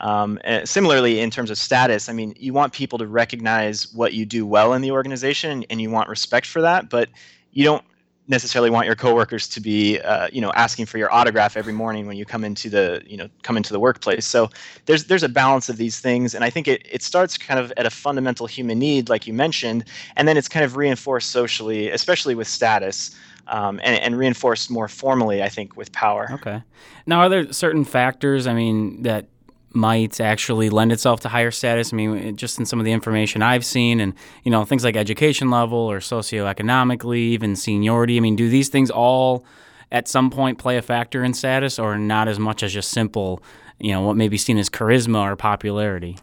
Um, 0.00 0.38
similarly, 0.64 1.20
in 1.20 1.30
terms 1.30 1.50
of 1.50 1.58
status, 1.58 2.08
I 2.08 2.12
mean, 2.12 2.34
you 2.38 2.52
want 2.52 2.72
people 2.72 2.98
to 2.98 3.06
recognize 3.06 3.92
what 3.92 4.12
you 4.14 4.24
do 4.26 4.46
well 4.46 4.72
in 4.72 4.82
the 4.82 4.90
organization, 4.90 5.64
and 5.70 5.80
you 5.80 5.90
want 5.90 6.08
respect 6.08 6.46
for 6.46 6.60
that, 6.62 6.88
but 6.88 7.08
you 7.52 7.64
don't 7.64 7.84
necessarily 8.28 8.70
want 8.70 8.86
your 8.86 8.94
coworkers 8.94 9.48
to 9.48 9.60
be 9.60 9.98
uh, 10.00 10.28
you 10.32 10.40
know 10.40 10.52
asking 10.52 10.86
for 10.86 10.98
your 10.98 11.12
autograph 11.12 11.56
every 11.56 11.72
morning 11.72 12.06
when 12.06 12.16
you 12.16 12.24
come 12.24 12.44
into 12.44 12.70
the 12.70 13.02
you 13.04 13.16
know 13.16 13.28
come 13.42 13.56
into 13.56 13.72
the 13.72 13.80
workplace. 13.80 14.24
So 14.24 14.48
there's 14.86 15.04
there's 15.04 15.24
a 15.24 15.28
balance 15.28 15.68
of 15.68 15.76
these 15.76 16.00
things 16.00 16.34
and 16.34 16.44
i 16.44 16.50
think 16.50 16.68
it, 16.68 16.86
it 16.90 17.02
starts 17.02 17.38
kind 17.38 17.58
of 17.60 17.72
at 17.76 17.86
a 17.86 17.90
fundamental 17.90 18.46
human 18.46 18.78
need 18.78 19.08
like 19.08 19.26
you 19.26 19.32
mentioned 19.32 19.84
and 20.16 20.26
then 20.26 20.36
it's 20.36 20.48
kind 20.48 20.64
of 20.64 20.76
reinforced 20.76 21.30
socially 21.30 21.90
especially 21.90 22.34
with 22.34 22.48
status 22.48 23.14
um, 23.48 23.80
and, 23.82 24.00
and 24.00 24.16
reinforced 24.16 24.70
more 24.70 24.88
formally 24.88 25.42
i 25.42 25.48
think 25.48 25.76
with 25.76 25.90
power. 25.92 26.28
Okay. 26.32 26.62
Now 27.06 27.20
are 27.20 27.28
there 27.28 27.52
certain 27.52 27.84
factors 27.84 28.46
i 28.46 28.54
mean 28.54 29.02
that 29.02 29.26
might 29.72 30.20
actually 30.20 30.70
lend 30.70 30.92
itself 30.92 31.20
to 31.20 31.28
higher 31.28 31.50
status? 31.50 31.92
I 31.92 31.96
mean, 31.96 32.36
just 32.36 32.58
in 32.58 32.66
some 32.66 32.78
of 32.78 32.84
the 32.84 32.92
information 32.92 33.42
I've 33.42 33.64
seen, 33.64 34.00
and 34.00 34.14
you 34.44 34.50
know, 34.50 34.64
things 34.64 34.84
like 34.84 34.96
education 34.96 35.50
level 35.50 35.78
or 35.78 35.98
socioeconomically, 35.98 37.18
even 37.18 37.56
seniority. 37.56 38.16
I 38.16 38.20
mean, 38.20 38.36
do 38.36 38.48
these 38.48 38.68
things 38.68 38.90
all 38.90 39.44
at 39.92 40.08
some 40.08 40.30
point 40.30 40.58
play 40.58 40.76
a 40.76 40.82
factor 40.82 41.24
in 41.24 41.34
status, 41.34 41.78
or 41.78 41.98
not 41.98 42.28
as 42.28 42.38
much 42.38 42.62
as 42.62 42.72
just 42.72 42.90
simple, 42.90 43.42
you 43.78 43.92
know, 43.92 44.02
what 44.02 44.16
may 44.16 44.28
be 44.28 44.38
seen 44.38 44.58
as 44.58 44.70
charisma 44.70 45.22
or 45.22 45.36
popularity? 45.36 46.16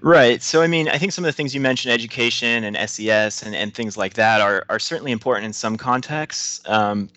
Right. 0.00 0.42
So, 0.42 0.62
I 0.62 0.66
mean, 0.66 0.88
I 0.88 0.98
think 0.98 1.12
some 1.12 1.24
of 1.24 1.28
the 1.28 1.32
things 1.32 1.54
you 1.54 1.60
mentioned, 1.60 1.92
education 1.92 2.64
and 2.64 2.90
SES 2.90 3.42
and, 3.42 3.54
and 3.54 3.72
things 3.74 3.96
like 3.96 4.14
that, 4.14 4.40
are, 4.40 4.64
are 4.68 4.78
certainly 4.78 5.12
important 5.12 5.46
in 5.46 5.52
some 5.52 5.76
contexts. 5.76 6.60
Um, 6.66 7.08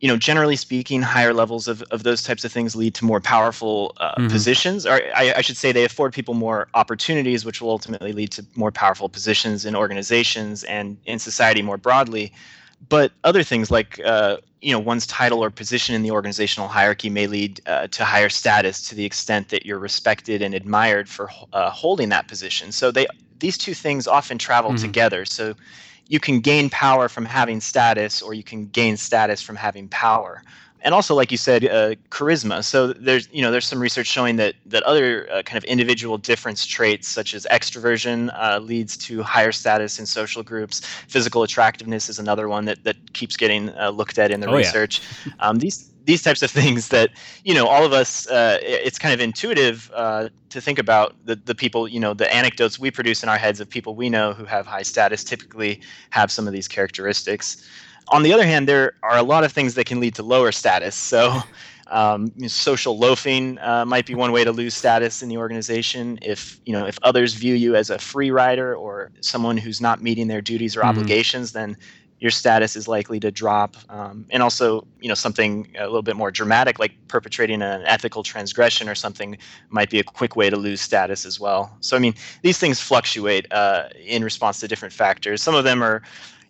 you 0.00 0.06
know, 0.06 0.16
generally 0.16 0.54
speaking, 0.54 1.02
higher 1.02 1.34
levels 1.34 1.66
of, 1.66 1.82
of 1.90 2.04
those 2.04 2.22
types 2.22 2.44
of 2.44 2.52
things 2.52 2.76
lead 2.76 2.94
to 2.94 3.04
more 3.04 3.20
powerful 3.20 3.94
uh, 3.96 4.14
mm-hmm. 4.14 4.28
positions, 4.28 4.86
or 4.86 5.00
I, 5.14 5.34
I, 5.36 5.40
should 5.40 5.56
say, 5.56 5.72
they 5.72 5.84
afford 5.84 6.12
people 6.12 6.34
more 6.34 6.68
opportunities, 6.74 7.44
which 7.44 7.60
will 7.60 7.70
ultimately 7.70 8.12
lead 8.12 8.30
to 8.32 8.46
more 8.54 8.70
powerful 8.70 9.08
positions 9.08 9.64
in 9.64 9.74
organizations 9.74 10.62
and 10.64 10.96
in 11.04 11.18
society 11.18 11.62
more 11.62 11.76
broadly. 11.76 12.32
But 12.88 13.10
other 13.24 13.42
things 13.42 13.72
like, 13.72 14.00
uh, 14.04 14.36
you 14.60 14.70
know, 14.70 14.78
one's 14.78 15.06
title 15.06 15.42
or 15.42 15.50
position 15.50 15.96
in 15.96 16.02
the 16.02 16.12
organizational 16.12 16.68
hierarchy 16.68 17.10
may 17.10 17.26
lead 17.26 17.60
uh, 17.66 17.88
to 17.88 18.04
higher 18.04 18.28
status 18.28 18.88
to 18.88 18.94
the 18.94 19.04
extent 19.04 19.48
that 19.48 19.66
you're 19.66 19.80
respected 19.80 20.42
and 20.42 20.54
admired 20.54 21.08
for 21.08 21.28
uh, 21.52 21.70
holding 21.70 22.08
that 22.10 22.28
position. 22.28 22.70
So 22.70 22.92
they 22.92 23.08
these 23.40 23.58
two 23.58 23.74
things 23.74 24.06
often 24.06 24.38
travel 24.38 24.72
mm-hmm. 24.72 24.82
together. 24.84 25.24
So 25.24 25.54
you 26.08 26.18
can 26.18 26.40
gain 26.40 26.70
power 26.70 27.08
from 27.08 27.24
having 27.24 27.60
status 27.60 28.20
or 28.20 28.34
you 28.34 28.42
can 28.42 28.66
gain 28.66 28.96
status 28.96 29.40
from 29.40 29.56
having 29.56 29.88
power. 29.88 30.42
And 30.80 30.94
also 30.94 31.14
like 31.14 31.30
you 31.30 31.36
said 31.36 31.64
uh, 31.64 31.96
charisma. 32.10 32.62
So 32.62 32.92
there's 32.92 33.28
you 33.32 33.42
know 33.42 33.50
there's 33.50 33.66
some 33.66 33.80
research 33.80 34.06
showing 34.06 34.36
that 34.36 34.54
that 34.66 34.82
other 34.84 35.28
uh, 35.30 35.42
kind 35.42 35.58
of 35.58 35.64
individual 35.64 36.18
difference 36.18 36.64
traits 36.64 37.08
such 37.08 37.34
as 37.34 37.46
extroversion 37.50 38.30
uh, 38.40 38.58
leads 38.60 38.96
to 38.98 39.22
higher 39.22 39.52
status 39.52 39.98
in 39.98 40.06
social 40.06 40.42
groups. 40.42 40.80
Physical 41.08 41.42
attractiveness 41.42 42.08
is 42.08 42.18
another 42.18 42.48
one 42.48 42.64
that 42.66 42.84
that 42.84 43.12
keeps 43.12 43.36
getting 43.36 43.70
uh, 43.70 43.90
looked 43.90 44.18
at 44.18 44.30
in 44.30 44.40
the 44.40 44.48
oh, 44.48 44.56
research. 44.56 45.02
Yeah. 45.26 45.32
um, 45.40 45.58
these 45.58 45.90
these 46.08 46.22
types 46.22 46.42
of 46.42 46.50
things 46.50 46.88
that 46.88 47.10
you 47.44 47.52
know 47.52 47.68
all 47.68 47.84
of 47.84 47.92
us 47.92 48.26
uh, 48.28 48.58
it's 48.62 48.98
kind 48.98 49.12
of 49.12 49.20
intuitive 49.20 49.92
uh, 49.94 50.30
to 50.48 50.58
think 50.58 50.78
about 50.78 51.14
the, 51.26 51.36
the 51.36 51.54
people 51.54 51.86
you 51.86 52.00
know 52.00 52.14
the 52.14 52.34
anecdotes 52.34 52.78
we 52.78 52.90
produce 52.90 53.22
in 53.22 53.28
our 53.28 53.36
heads 53.36 53.60
of 53.60 53.68
people 53.68 53.94
we 53.94 54.08
know 54.08 54.32
who 54.32 54.46
have 54.46 54.66
high 54.66 54.82
status 54.82 55.22
typically 55.22 55.80
have 56.08 56.32
some 56.32 56.46
of 56.48 56.52
these 56.54 56.66
characteristics. 56.66 57.68
On 58.08 58.22
the 58.22 58.32
other 58.32 58.46
hand 58.46 58.66
there 58.66 58.94
are 59.02 59.18
a 59.18 59.22
lot 59.22 59.44
of 59.44 59.52
things 59.52 59.74
that 59.74 59.84
can 59.84 60.00
lead 60.00 60.14
to 60.14 60.22
lower 60.22 60.50
status. 60.50 60.96
So 61.18 61.42
um, 61.90 62.32
social 62.48 62.98
loafing 62.98 63.58
uh, 63.60 63.84
might 63.86 64.04
be 64.04 64.14
one 64.14 64.30
way 64.30 64.44
to 64.44 64.52
lose 64.52 64.74
status 64.74 65.22
in 65.22 65.30
the 65.30 65.38
organization. 65.38 66.18
If 66.20 66.58
you 66.64 66.72
know 66.72 66.86
if 66.86 66.98
others 67.02 67.34
view 67.34 67.54
you 67.54 67.76
as 67.76 67.90
a 67.90 67.98
free 67.98 68.30
rider 68.30 68.74
or 68.74 69.10
someone 69.20 69.58
who's 69.58 69.80
not 69.80 70.02
meeting 70.02 70.28
their 70.28 70.40
duties 70.40 70.74
or 70.74 70.80
mm-hmm. 70.80 70.90
obligations 70.90 71.52
then 71.52 71.76
your 72.20 72.30
status 72.30 72.76
is 72.76 72.88
likely 72.88 73.20
to 73.20 73.30
drop. 73.30 73.76
Um, 73.88 74.26
and 74.30 74.42
also, 74.42 74.86
you 75.00 75.08
know, 75.08 75.14
something 75.14 75.68
a 75.78 75.84
little 75.84 76.02
bit 76.02 76.16
more 76.16 76.30
dramatic, 76.30 76.78
like 76.78 76.92
perpetrating 77.08 77.62
an 77.62 77.82
ethical 77.86 78.22
transgression 78.22 78.88
or 78.88 78.94
something, 78.94 79.38
might 79.70 79.90
be 79.90 79.98
a 79.98 80.04
quick 80.04 80.34
way 80.34 80.50
to 80.50 80.56
lose 80.56 80.80
status 80.80 81.24
as 81.24 81.38
well. 81.38 81.76
So, 81.80 81.96
I 81.96 82.00
mean, 82.00 82.14
these 82.42 82.58
things 82.58 82.80
fluctuate 82.80 83.50
uh, 83.52 83.88
in 84.04 84.24
response 84.24 84.60
to 84.60 84.68
different 84.68 84.94
factors. 84.94 85.42
Some 85.42 85.54
of 85.54 85.64
them 85.64 85.82
are 85.82 86.02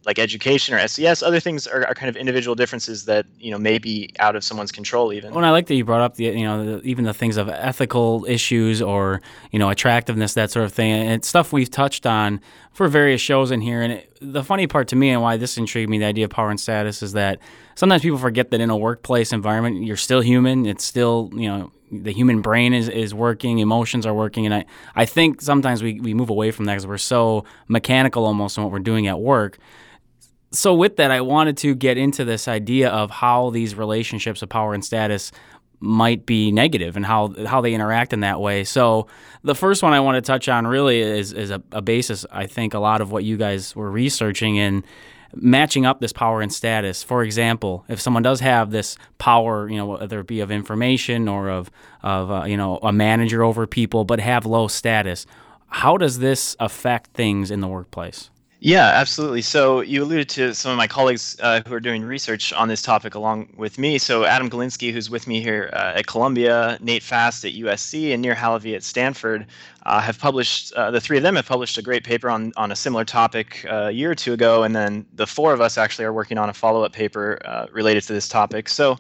like 0.07 0.19
education 0.19 0.75
or 0.75 0.87
SES. 0.87 1.23
Other 1.23 1.41
things 1.41 1.67
are, 1.67 1.87
are, 1.87 1.95
kind 1.95 2.09
of 2.09 2.17
individual 2.17 2.55
differences 2.55 3.05
that 3.07 3.27
you 3.39 3.51
know 3.51 3.59
may 3.59 3.79
be 3.79 4.11
out 4.19 4.37
of 4.37 4.45
someone's 4.45 4.73
control. 4.73 5.13
Even. 5.13 5.35
Well, 5.35 5.45
I 5.45 5.51
like 5.51 5.67
that 5.67 5.75
you 5.75 5.85
brought 5.85 6.01
up 6.01 6.15
the 6.15 6.25
you 6.25 6.45
know 6.45 6.79
the, 6.79 6.83
even 6.83 7.05
the 7.05 7.15
things 7.15 7.37
of 7.37 7.49
ethical 7.49 8.25
issues 8.29 8.81
or 8.81 9.21
you 9.51 9.59
know 9.59 9.71
attractiveness 9.71 10.35
that 10.35 10.51
sort 10.51 10.65
of 10.65 10.73
thing. 10.73 10.93
And 10.93 11.11
it's 11.13 11.29
stuff 11.29 11.53
we've 11.53 11.71
touched 11.71 12.07
on 12.07 12.41
for 12.73 12.89
various 12.89 13.21
shows 13.21 13.51
in 13.51 13.61
here. 13.61 13.83
And 13.83 13.95
it, 13.95 14.17
the 14.21 14.45
funny 14.45 14.67
part 14.67 14.89
to 14.89 14.97
me 14.97 15.11
and 15.11 15.21
why 15.21 15.37
this 15.37 15.59
intrigued 15.59 15.91
me, 15.91 15.99
the 15.99 16.05
idea 16.05 16.25
of 16.25 16.31
power 16.31 16.51
and 16.51 16.61
status, 16.61 17.03
is 17.03 17.13
that 17.13 17.41
sometimes 17.75 18.03
people 18.03 18.19
forget 18.19 18.51
that 18.51 18.61
in 18.61 18.71
a 18.71 18.77
workplace 18.77 19.33
environment, 19.33 19.85
you're 19.85 19.97
still 19.97 20.21
human. 20.21 20.65
It's 20.65 20.85
still 20.85 21.31
you 21.35 21.49
know 21.49 21.73
the 21.91 22.13
human 22.13 22.41
brain 22.41 22.73
is, 22.73 22.89
is 22.89 23.15
working, 23.15 23.59
emotions 23.59 24.07
are 24.07 24.15
working, 24.15 24.47
and 24.47 24.55
I, 24.55 24.65
I 24.95 25.07
think 25.07 25.41
sometimes 25.41 25.83
we, 25.83 26.01
we 26.01 26.15
move 26.15 26.31
away 26.31 26.51
from 26.51 26.67
that 26.67 26.75
because 26.75 26.87
we're 26.87 26.99
so 26.99 27.45
mechanical 27.67 28.25
almost 28.27 28.57
in 28.57 28.63
what 28.63 28.73
we're 28.73 28.79
doing 28.79 29.07
at 29.07 29.19
work 29.19 29.59
so 30.51 30.75
with 30.75 30.97
that, 30.97 31.11
I 31.11 31.21
wanted 31.21 31.57
to 31.59 31.75
get 31.75 31.99
into 31.99 32.25
this 32.25 32.49
idea 32.49 32.89
of 32.91 33.11
how 33.11 33.51
these 33.51 33.75
relationships 33.75 34.43
of 34.43 34.49
power 34.49 34.75
and 34.75 34.85
status 34.85 35.31
might 35.81 36.27
be 36.27 36.51
negative 36.51 36.97
and 36.97 37.07
how 37.07 37.33
how 37.47 37.61
they 37.61 37.75
interact 37.75 38.13
in 38.13 38.21
that 38.21 38.41
way. 38.41 38.65
So 38.65 39.07
the 39.43 39.55
first 39.55 39.83
one 39.83 39.93
I 39.93 40.01
want 40.01 40.17
to 40.17 40.23
touch 40.23 40.49
on 40.49 40.67
really 40.67 41.01
is 41.01 41.33
is 41.33 41.51
a, 41.51 41.63
a 41.73 41.83
basis 41.83 42.27
I 42.33 42.47
think 42.47 42.75
a 42.75 42.79
lot 42.79 43.01
of 43.01 43.13
what 43.13 43.25
you 43.25 43.37
guys 43.37 43.77
were 43.77 43.91
researching 43.91 44.57
in 44.57 44.85
matching 45.35 45.87
up 45.87 46.01
this 46.01 46.13
power 46.13 46.41
and 46.41 46.53
status. 46.53 47.03
For 47.03 47.23
example, 47.23 47.85
if 47.89 48.01
someone 48.01 48.23
does 48.23 48.41
have 48.41 48.71
this 48.71 48.97
power, 49.19 49.69
you 49.69 49.77
know, 49.77 49.87
whether 49.87 50.21
it 50.21 50.27
be 50.27 50.41
of 50.41 50.51
information 50.51 51.29
or 51.29 51.49
of 51.49 51.71
of 52.03 52.31
uh, 52.31 52.45
you 52.45 52.57
know 52.57 52.79
a 52.83 52.93
manager 52.93 53.43
over 53.43 53.67
people, 53.67 54.05
but 54.05 54.19
have 54.19 54.47
low 54.47 54.67
status, 54.67 55.27
how 55.69 55.97
does 55.97 56.19
this 56.19 56.57
affect 56.59 57.13
things 57.13 57.51
in 57.51 57.61
the 57.61 57.69
workplace? 57.69 58.31
Yeah, 58.61 58.87
absolutely. 58.87 59.43
So 59.43 59.83
you 59.83 60.03
alluded 60.03 60.29
to 60.31 60.53
some 60.53 60.73
of 60.73 60.77
my 60.77 60.89
colleagues 60.89 61.37
uh, 61.41 61.61
who 61.65 61.73
are 61.75 61.81
doing 61.81 62.03
research 62.03 62.53
on 62.53 62.67
this 62.67 62.83
topic 62.83 63.15
along 63.15 63.55
with 63.57 63.79
me. 63.79 63.99
So 63.99 64.25
Adam 64.25 64.51
Galinsky, 64.51 64.93
who's 64.93 65.09
with 65.09 65.29
me 65.29 65.41
here 65.41 65.71
uh, 65.75 65.93
at 65.95 66.09
Columbia, 66.09 66.77
Nate 66.81 67.05
Fast 67.05 67.45
at 67.45 67.53
USC, 67.53 68.13
and 68.13 68.21
Nir 68.21 68.35
Halevy 68.35 68.75
at 68.75 68.83
Stanford, 68.83 69.47
uh, 69.87 70.01
have 70.01 70.19
published. 70.19 70.73
Uh, 70.73 70.91
the 70.91 71.01
three 71.01 71.17
of 71.17 71.23
them 71.23 71.37
have 71.37 71.47
published 71.47 71.79
a 71.79 71.83
great 71.83 72.03
paper 72.03 72.29
on 72.29 72.53
on 72.57 72.73
a 72.73 72.77
similar 72.77 73.05
topic 73.05 73.65
uh, 73.71 73.87
a 73.87 73.91
year 73.93 74.11
or 74.11 74.17
two 74.17 74.33
ago, 74.33 74.65
and 74.65 74.75
then 74.75 75.07
the 75.15 75.27
four 75.27 75.53
of 75.53 75.61
us 75.61 75.79
actually 75.79 76.05
are 76.05 76.13
working 76.13 76.37
on 76.37 76.51
a 76.51 76.55
follow 76.55 76.83
up 76.83 76.93
paper 76.93 77.39
uh, 77.45 77.67
related 77.71 78.03
to 78.03 78.13
this 78.13 78.27
topic. 78.27 78.69
So 78.69 78.97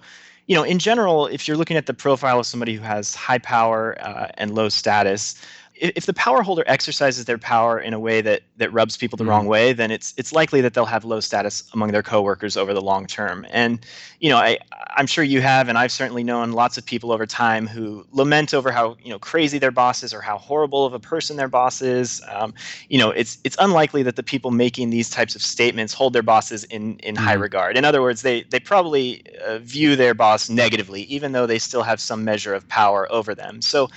you 0.46 0.54
know, 0.54 0.62
in 0.62 0.78
general, 0.78 1.26
if 1.26 1.48
you're 1.48 1.56
looking 1.56 1.76
at 1.76 1.86
the 1.86 1.94
profile 1.94 2.38
of 2.38 2.46
somebody 2.46 2.74
who 2.74 2.82
has 2.82 3.14
high 3.14 3.38
power 3.38 3.90
and 4.38 4.54
low 4.54 4.70
status, 4.70 5.34
if 5.80 6.06
the 6.06 6.12
power 6.14 6.42
holder 6.42 6.64
exercises 6.66 7.24
their 7.24 7.38
power 7.38 7.78
in 7.78 7.94
a 7.94 8.00
way 8.00 8.20
that 8.20 8.42
that 8.56 8.72
rubs 8.72 8.96
people 8.96 9.16
the 9.16 9.24
mm. 9.24 9.28
wrong 9.28 9.46
way, 9.46 9.72
then 9.72 9.90
it's 9.90 10.14
it's 10.16 10.32
likely 10.32 10.60
that 10.60 10.74
they'll 10.74 10.84
have 10.84 11.04
low 11.04 11.20
status 11.20 11.64
among 11.72 11.92
their 11.92 12.02
coworkers 12.02 12.56
over 12.56 12.74
the 12.74 12.80
long 12.80 13.06
term. 13.06 13.46
And 13.50 13.84
you 14.20 14.28
know, 14.28 14.36
I 14.36 14.58
I'm 14.96 15.06
sure 15.06 15.22
you 15.22 15.40
have, 15.40 15.68
and 15.68 15.78
I've 15.78 15.92
certainly 15.92 16.24
known 16.24 16.52
lots 16.52 16.78
of 16.78 16.84
people 16.84 17.12
over 17.12 17.26
time 17.26 17.66
who 17.66 18.06
lament 18.12 18.54
over 18.54 18.72
how 18.72 18.96
you 19.02 19.10
know 19.10 19.18
crazy 19.18 19.58
their 19.58 19.70
boss 19.70 20.02
is 20.02 20.12
or 20.12 20.20
how 20.20 20.38
horrible 20.38 20.84
of 20.84 20.94
a 20.94 21.00
person 21.00 21.36
their 21.36 21.48
boss 21.48 21.80
is. 21.80 22.22
Um, 22.28 22.54
you 22.88 22.98
know, 22.98 23.10
it's 23.10 23.38
it's 23.44 23.56
unlikely 23.60 24.02
that 24.02 24.16
the 24.16 24.22
people 24.22 24.50
making 24.50 24.90
these 24.90 25.08
types 25.10 25.34
of 25.34 25.42
statements 25.42 25.92
hold 25.92 26.12
their 26.12 26.22
bosses 26.22 26.64
in 26.64 26.98
in 26.98 27.14
mm. 27.14 27.18
high 27.18 27.34
regard. 27.34 27.76
In 27.76 27.84
other 27.84 28.02
words, 28.02 28.22
they 28.22 28.42
they 28.44 28.60
probably 28.60 29.22
uh, 29.46 29.58
view 29.58 29.96
their 29.96 30.14
boss 30.14 30.50
negatively, 30.50 31.02
even 31.02 31.32
though 31.32 31.46
they 31.46 31.58
still 31.58 31.82
have 31.82 32.00
some 32.00 32.24
measure 32.24 32.54
of 32.54 32.66
power 32.68 33.10
over 33.12 33.34
them. 33.34 33.62
So 33.62 33.88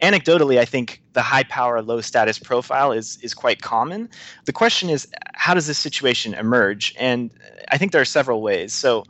anecdotally, 0.00 0.58
I 0.58 0.64
think 0.64 1.02
the 1.12 1.22
high 1.22 1.44
power, 1.44 1.82
low 1.82 2.00
status 2.00 2.38
profile 2.38 2.92
is 2.92 3.18
is 3.22 3.34
quite 3.34 3.62
common. 3.62 4.08
The 4.44 4.52
question 4.52 4.90
is, 4.90 5.08
how 5.34 5.54
does 5.54 5.66
this 5.66 5.78
situation 5.78 6.34
emerge? 6.34 6.94
And 6.98 7.30
I 7.68 7.78
think 7.78 7.92
there 7.92 8.00
are 8.00 8.06
several 8.06 8.42
ways. 8.42 8.72
So, 8.72 9.04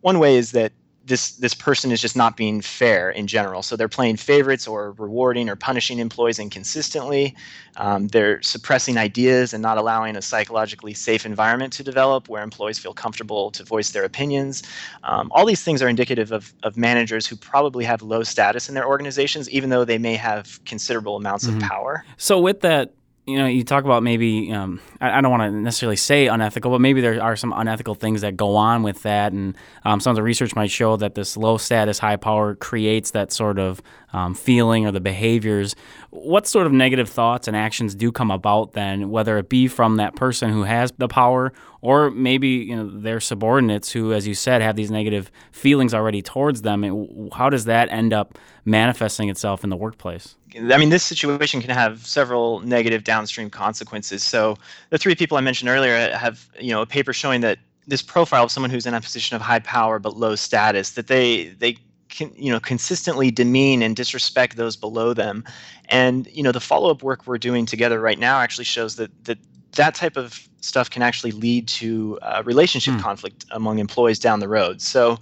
one 0.00 0.18
way 0.18 0.36
is 0.36 0.52
that 0.52 0.72
this 1.06 1.32
this 1.36 1.54
person 1.54 1.92
is 1.92 2.00
just 2.00 2.16
not 2.16 2.36
being 2.36 2.60
fair 2.60 3.10
in 3.10 3.26
general. 3.26 3.62
So 3.62 3.76
they're 3.76 3.88
playing 3.88 4.16
favorites 4.16 4.66
or 4.66 4.92
rewarding 4.92 5.48
or 5.48 5.56
punishing 5.56 5.98
employees 5.98 6.38
inconsistently. 6.38 7.34
Um, 7.76 8.08
they're 8.08 8.42
suppressing 8.42 8.98
ideas 8.98 9.52
and 9.54 9.62
not 9.62 9.78
allowing 9.78 10.16
a 10.16 10.22
psychologically 10.22 10.94
safe 10.94 11.24
environment 11.24 11.72
to 11.74 11.84
develop 11.84 12.28
where 12.28 12.42
employees 12.42 12.78
feel 12.78 12.92
comfortable 12.92 13.50
to 13.52 13.62
voice 13.62 13.90
their 13.90 14.04
opinions. 14.04 14.62
Um, 15.04 15.30
all 15.32 15.46
these 15.46 15.62
things 15.62 15.80
are 15.82 15.88
indicative 15.88 16.32
of, 16.32 16.52
of 16.62 16.76
managers 16.76 17.26
who 17.26 17.36
probably 17.36 17.84
have 17.84 18.02
low 18.02 18.22
status 18.22 18.68
in 18.68 18.74
their 18.74 18.86
organizations, 18.86 19.48
even 19.50 19.70
though 19.70 19.84
they 19.84 19.98
may 19.98 20.14
have 20.14 20.60
considerable 20.64 21.16
amounts 21.16 21.46
mm-hmm. 21.46 21.58
of 21.58 21.62
power. 21.62 22.04
So 22.16 22.40
with 22.40 22.60
that 22.62 22.92
you 23.26 23.36
know, 23.38 23.46
you 23.46 23.64
talk 23.64 23.84
about 23.84 24.04
maybe 24.04 24.52
um, 24.52 24.80
I, 25.00 25.18
I, 25.18 25.20
don't 25.20 25.32
want 25.32 25.42
to 25.42 25.50
necessarily 25.50 25.96
say 25.96 26.28
unethical, 26.28 26.70
but 26.70 26.80
maybe 26.80 27.00
there 27.00 27.20
are 27.20 27.34
some 27.34 27.52
unethical 27.52 27.96
things 27.96 28.20
that 28.20 28.36
go 28.36 28.54
on 28.54 28.84
with 28.84 29.02
that, 29.02 29.32
and 29.32 29.56
um, 29.84 29.98
some 29.98 30.10
of 30.10 30.16
the 30.16 30.22
research 30.22 30.54
might 30.54 30.70
show 30.70 30.96
that 30.96 31.16
this 31.16 31.36
low 31.36 31.58
status, 31.58 31.98
high 31.98 32.16
power 32.16 32.54
creates 32.54 33.10
that 33.10 33.32
sort 33.32 33.58
of 33.58 33.82
um, 34.16 34.34
feeling 34.34 34.86
or 34.86 34.92
the 34.92 35.00
behaviors. 35.00 35.76
What 36.08 36.46
sort 36.46 36.66
of 36.66 36.72
negative 36.72 37.08
thoughts 37.08 37.46
and 37.46 37.56
actions 37.56 37.94
do 37.94 38.10
come 38.10 38.30
about 38.30 38.72
then, 38.72 39.10
whether 39.10 39.36
it 39.36 39.50
be 39.50 39.68
from 39.68 39.96
that 39.96 40.16
person 40.16 40.50
who 40.50 40.62
has 40.62 40.90
the 40.96 41.06
power, 41.06 41.52
or 41.82 42.10
maybe 42.10 42.48
you 42.48 42.74
know 42.74 42.88
their 42.88 43.20
subordinates 43.20 43.90
who, 43.90 44.14
as 44.14 44.26
you 44.26 44.34
said, 44.34 44.62
have 44.62 44.74
these 44.74 44.90
negative 44.90 45.30
feelings 45.52 45.92
already 45.92 46.22
towards 46.22 46.62
them? 46.62 47.28
How 47.34 47.50
does 47.50 47.66
that 47.66 47.90
end 47.92 48.14
up 48.14 48.38
manifesting 48.64 49.28
itself 49.28 49.62
in 49.62 49.68
the 49.68 49.76
workplace? 49.76 50.36
I 50.54 50.78
mean, 50.78 50.88
this 50.88 51.04
situation 51.04 51.60
can 51.60 51.70
have 51.70 52.06
several 52.06 52.60
negative 52.60 53.04
downstream 53.04 53.50
consequences. 53.50 54.22
So 54.22 54.56
the 54.88 54.96
three 54.96 55.14
people 55.14 55.36
I 55.36 55.42
mentioned 55.42 55.68
earlier 55.68 56.16
have, 56.16 56.48
you 56.58 56.70
know, 56.70 56.80
a 56.80 56.86
paper 56.86 57.12
showing 57.12 57.42
that 57.42 57.58
this 57.86 58.00
profile 58.00 58.44
of 58.44 58.50
someone 58.50 58.70
who's 58.70 58.86
in 58.86 58.94
a 58.94 59.00
position 59.00 59.36
of 59.36 59.42
high 59.42 59.58
power 59.58 59.98
but 59.98 60.16
low 60.16 60.34
status, 60.34 60.92
that 60.92 61.08
they 61.08 61.48
they 61.58 61.76
can, 62.08 62.32
you 62.34 62.50
know 62.50 62.60
consistently 62.60 63.30
demean 63.30 63.82
and 63.82 63.96
disrespect 63.96 64.56
those 64.56 64.76
below 64.76 65.12
them 65.12 65.44
and 65.88 66.28
you 66.32 66.42
know 66.42 66.52
the 66.52 66.60
follow-up 66.60 67.02
work 67.02 67.26
we're 67.26 67.38
doing 67.38 67.66
together 67.66 68.00
right 68.00 68.18
now 68.18 68.38
actually 68.40 68.64
shows 68.64 68.96
that 68.96 69.10
that 69.24 69.38
that 69.72 69.94
type 69.94 70.16
of 70.16 70.48
stuff 70.60 70.88
can 70.88 71.02
actually 71.02 71.32
lead 71.32 71.68
to 71.68 72.18
uh, 72.22 72.42
relationship 72.44 72.94
mm. 72.94 73.00
conflict 73.00 73.44
among 73.50 73.78
employees 73.78 74.18
down 74.18 74.40
the 74.40 74.48
road 74.48 74.80
so 74.80 75.18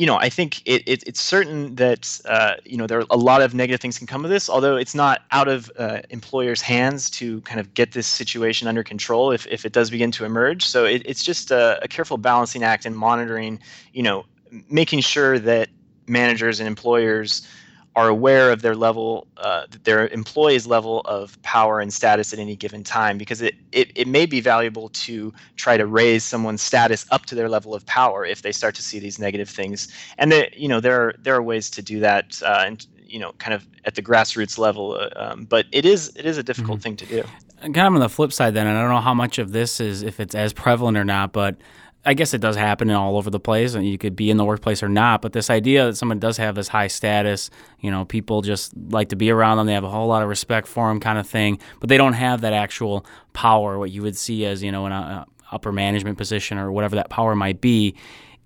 you 0.00 0.06
know, 0.06 0.16
I 0.16 0.30
think 0.30 0.62
it, 0.64 0.82
it, 0.86 1.02
it's 1.06 1.20
certain 1.20 1.74
that 1.74 2.22
uh, 2.24 2.54
you 2.64 2.78
know 2.78 2.86
there 2.86 3.00
are 3.00 3.06
a 3.10 3.18
lot 3.18 3.42
of 3.42 3.52
negative 3.52 3.80
things 3.80 3.98
can 3.98 4.06
come 4.06 4.24
of 4.24 4.30
this. 4.30 4.48
Although 4.48 4.76
it's 4.76 4.94
not 4.94 5.24
out 5.30 5.46
of 5.46 5.70
uh, 5.78 6.00
employers' 6.08 6.62
hands 6.62 7.10
to 7.10 7.42
kind 7.42 7.60
of 7.60 7.74
get 7.74 7.92
this 7.92 8.06
situation 8.06 8.66
under 8.66 8.82
control 8.82 9.30
if, 9.30 9.46
if 9.48 9.66
it 9.66 9.74
does 9.74 9.90
begin 9.90 10.10
to 10.12 10.24
emerge. 10.24 10.64
So 10.64 10.86
it, 10.86 11.02
it's 11.04 11.22
just 11.22 11.50
a, 11.50 11.78
a 11.82 11.88
careful 11.88 12.16
balancing 12.16 12.62
act 12.62 12.86
and 12.86 12.96
monitoring. 12.96 13.60
You 13.92 14.02
know, 14.02 14.24
making 14.70 15.00
sure 15.00 15.38
that 15.38 15.68
managers 16.10 16.60
and 16.60 16.66
employers 16.66 17.46
are 17.96 18.08
aware 18.08 18.52
of 18.52 18.62
their 18.62 18.76
level, 18.76 19.26
uh, 19.36 19.66
their 19.82 20.06
employees' 20.08 20.66
level 20.66 21.00
of 21.06 21.40
power 21.42 21.80
and 21.80 21.92
status 21.92 22.32
at 22.32 22.38
any 22.38 22.54
given 22.54 22.84
time, 22.84 23.18
because 23.18 23.42
it, 23.42 23.56
it, 23.72 23.90
it 23.96 24.06
may 24.06 24.26
be 24.26 24.40
valuable 24.40 24.90
to 24.90 25.32
try 25.56 25.76
to 25.76 25.86
raise 25.86 26.22
someone's 26.22 26.62
status 26.62 27.04
up 27.10 27.26
to 27.26 27.34
their 27.34 27.48
level 27.48 27.74
of 27.74 27.84
power 27.86 28.24
if 28.24 28.42
they 28.42 28.52
start 28.52 28.74
to 28.76 28.82
see 28.82 29.00
these 29.00 29.18
negative 29.18 29.48
things. 29.48 29.88
And 30.18 30.30
that 30.30 30.56
you 30.56 30.68
know 30.68 30.80
there 30.80 31.00
are 31.00 31.14
there 31.18 31.34
are 31.34 31.42
ways 31.42 31.68
to 31.70 31.82
do 31.82 31.98
that, 32.00 32.40
uh, 32.44 32.62
and 32.64 32.86
you 33.10 33.18
know, 33.18 33.32
kind 33.38 33.52
of 33.52 33.66
at 33.84 33.96
the 33.96 34.02
grassroots 34.02 34.56
level. 34.56 34.92
Uh, 34.92 35.08
um, 35.16 35.44
but 35.44 35.66
it 35.72 35.84
is 35.84 36.12
it 36.16 36.26
is 36.26 36.38
a 36.38 36.42
difficult 36.42 36.78
mm-hmm. 36.78 36.82
thing 36.82 36.96
to 36.96 37.06
do. 37.06 37.24
Kind 37.60 37.76
of 37.76 37.94
on 37.94 38.00
the 38.00 38.08
flip 38.08 38.32
side, 38.32 38.54
then, 38.54 38.66
and 38.66 38.78
I 38.78 38.80
don't 38.80 38.90
know 38.90 39.00
how 39.00 39.12
much 39.12 39.38
of 39.38 39.52
this 39.52 39.80
is 39.80 40.02
if 40.02 40.18
it's 40.18 40.34
as 40.34 40.54
prevalent 40.54 40.96
or 40.96 41.04
not, 41.04 41.32
but 41.32 41.56
I 42.04 42.14
guess 42.14 42.32
it 42.32 42.40
does 42.40 42.56
happen 42.56 42.90
all 42.90 43.18
over 43.18 43.28
the 43.28 43.40
place, 43.40 43.74
and 43.74 43.86
you 43.86 43.98
could 43.98 44.16
be 44.16 44.30
in 44.30 44.38
the 44.38 44.44
workplace 44.44 44.82
or 44.82 44.88
not. 44.88 45.20
But 45.20 45.34
this 45.34 45.50
idea 45.50 45.86
that 45.86 45.96
someone 45.96 46.18
does 46.18 46.38
have 46.38 46.54
this 46.54 46.68
high 46.68 46.86
status, 46.86 47.50
you 47.80 47.90
know, 47.90 48.06
people 48.06 48.40
just 48.40 48.72
like 48.76 49.10
to 49.10 49.16
be 49.16 49.30
around 49.30 49.58
them. 49.58 49.66
They 49.66 49.74
have 49.74 49.84
a 49.84 49.90
whole 49.90 50.08
lot 50.08 50.22
of 50.22 50.28
respect 50.28 50.66
for 50.66 50.88
them, 50.88 50.98
kind 50.98 51.18
of 51.18 51.28
thing. 51.28 51.58
But 51.78 51.90
they 51.90 51.98
don't 51.98 52.14
have 52.14 52.40
that 52.40 52.54
actual 52.54 53.04
power, 53.34 53.78
what 53.78 53.90
you 53.90 54.00
would 54.02 54.16
see 54.16 54.46
as 54.46 54.62
you 54.62 54.72
know 54.72 54.86
an 54.86 55.24
upper 55.52 55.72
management 55.72 56.16
position 56.16 56.56
or 56.56 56.72
whatever 56.72 56.96
that 56.96 57.10
power 57.10 57.34
might 57.34 57.60
be. 57.60 57.94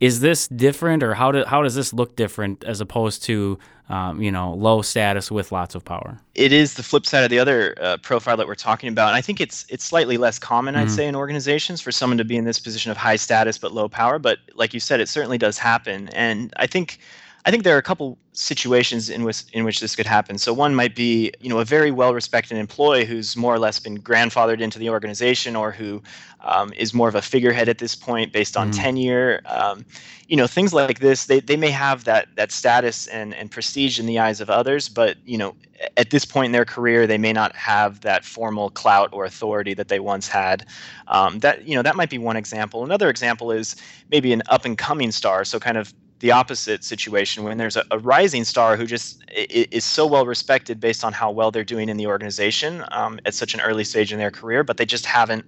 Is 0.00 0.20
this 0.20 0.48
different, 0.48 1.02
or 1.02 1.14
how 1.14 1.32
do, 1.32 1.44
how 1.44 1.62
does 1.62 1.74
this 1.74 1.92
look 1.92 2.16
different 2.16 2.64
as 2.64 2.80
opposed 2.80 3.22
to 3.24 3.58
um, 3.88 4.22
you 4.22 4.32
know, 4.32 4.54
low 4.54 4.82
status 4.82 5.30
with 5.30 5.52
lots 5.52 5.74
of 5.74 5.84
power. 5.84 6.18
It 6.34 6.52
is 6.52 6.74
the 6.74 6.82
flip 6.82 7.04
side 7.04 7.22
of 7.22 7.30
the 7.30 7.38
other 7.38 7.74
uh, 7.80 7.98
profile 7.98 8.36
that 8.36 8.46
we're 8.46 8.54
talking 8.54 8.88
about, 8.88 9.08
and 9.08 9.16
I 9.16 9.20
think 9.20 9.40
it's 9.40 9.66
it's 9.68 9.84
slightly 9.84 10.16
less 10.16 10.38
common, 10.38 10.74
mm-hmm. 10.74 10.84
I'd 10.84 10.90
say, 10.90 11.06
in 11.06 11.14
organizations 11.14 11.80
for 11.80 11.92
someone 11.92 12.18
to 12.18 12.24
be 12.24 12.36
in 12.36 12.44
this 12.44 12.58
position 12.58 12.90
of 12.90 12.96
high 12.96 13.16
status 13.16 13.58
but 13.58 13.72
low 13.72 13.88
power. 13.88 14.18
But 14.18 14.38
like 14.54 14.72
you 14.72 14.80
said, 14.80 15.00
it 15.00 15.08
certainly 15.08 15.38
does 15.38 15.58
happen, 15.58 16.08
and 16.10 16.52
I 16.56 16.66
think 16.66 16.98
I 17.46 17.50
think 17.50 17.62
there 17.62 17.74
are 17.74 17.78
a 17.78 17.82
couple 17.82 18.18
situations 18.32 19.10
in 19.10 19.22
which 19.22 19.44
in 19.52 19.64
which 19.64 19.80
this 19.80 19.94
could 19.94 20.06
happen. 20.06 20.38
So 20.38 20.52
one 20.54 20.74
might 20.74 20.94
be, 20.94 21.30
you 21.40 21.50
know, 21.50 21.58
a 21.58 21.64
very 21.64 21.90
well-respected 21.90 22.56
employee 22.56 23.04
who's 23.04 23.36
more 23.36 23.54
or 23.54 23.58
less 23.58 23.78
been 23.78 23.98
grandfathered 23.98 24.60
into 24.60 24.78
the 24.78 24.88
organization, 24.88 25.54
or 25.54 25.70
who 25.70 26.02
um, 26.40 26.72
is 26.72 26.94
more 26.94 27.08
of 27.08 27.14
a 27.14 27.22
figurehead 27.22 27.68
at 27.68 27.78
this 27.78 27.94
point 27.94 28.32
based 28.32 28.56
on 28.56 28.70
mm. 28.70 28.76
tenure. 28.76 29.42
Um, 29.44 29.84
you 30.26 30.38
know, 30.38 30.46
things 30.46 30.72
like 30.72 31.00
this. 31.00 31.26
They, 31.26 31.40
they 31.40 31.56
may 31.56 31.70
have 31.70 32.04
that 32.04 32.28
that 32.36 32.50
status 32.50 33.06
and 33.08 33.34
and 33.34 33.50
prestige 33.50 34.00
in 34.00 34.06
the 34.06 34.18
eyes 34.18 34.40
of 34.40 34.48
others, 34.48 34.88
but 34.88 35.18
you 35.26 35.36
know, 35.36 35.54
at 35.98 36.08
this 36.08 36.24
point 36.24 36.46
in 36.46 36.52
their 36.52 36.64
career, 36.64 37.06
they 37.06 37.18
may 37.18 37.34
not 37.34 37.54
have 37.56 38.00
that 38.00 38.24
formal 38.24 38.70
clout 38.70 39.10
or 39.12 39.26
authority 39.26 39.74
that 39.74 39.88
they 39.88 40.00
once 40.00 40.28
had. 40.28 40.64
Um, 41.08 41.40
that 41.40 41.68
you 41.68 41.74
know, 41.74 41.82
that 41.82 41.94
might 41.94 42.08
be 42.08 42.18
one 42.18 42.38
example. 42.38 42.84
Another 42.84 43.10
example 43.10 43.52
is 43.52 43.76
maybe 44.10 44.32
an 44.32 44.42
up 44.48 44.64
and 44.64 44.78
coming 44.78 45.12
star. 45.12 45.44
So 45.44 45.60
kind 45.60 45.76
of 45.76 45.92
the 46.24 46.32
opposite 46.32 46.82
situation 46.82 47.44
when 47.44 47.58
there's 47.58 47.76
a, 47.76 47.84
a 47.90 47.98
rising 47.98 48.44
star 48.44 48.78
who 48.78 48.86
just 48.86 49.22
is 49.30 49.84
so 49.84 50.06
well 50.06 50.24
respected 50.24 50.80
based 50.80 51.04
on 51.04 51.12
how 51.12 51.30
well 51.30 51.50
they're 51.50 51.62
doing 51.62 51.90
in 51.90 51.98
the 51.98 52.06
organization 52.06 52.82
um, 52.92 53.20
at 53.26 53.34
such 53.34 53.52
an 53.52 53.60
early 53.60 53.84
stage 53.84 54.10
in 54.10 54.18
their 54.18 54.30
career, 54.30 54.64
but 54.64 54.78
they 54.78 54.86
just 54.86 55.04
haven't, 55.04 55.44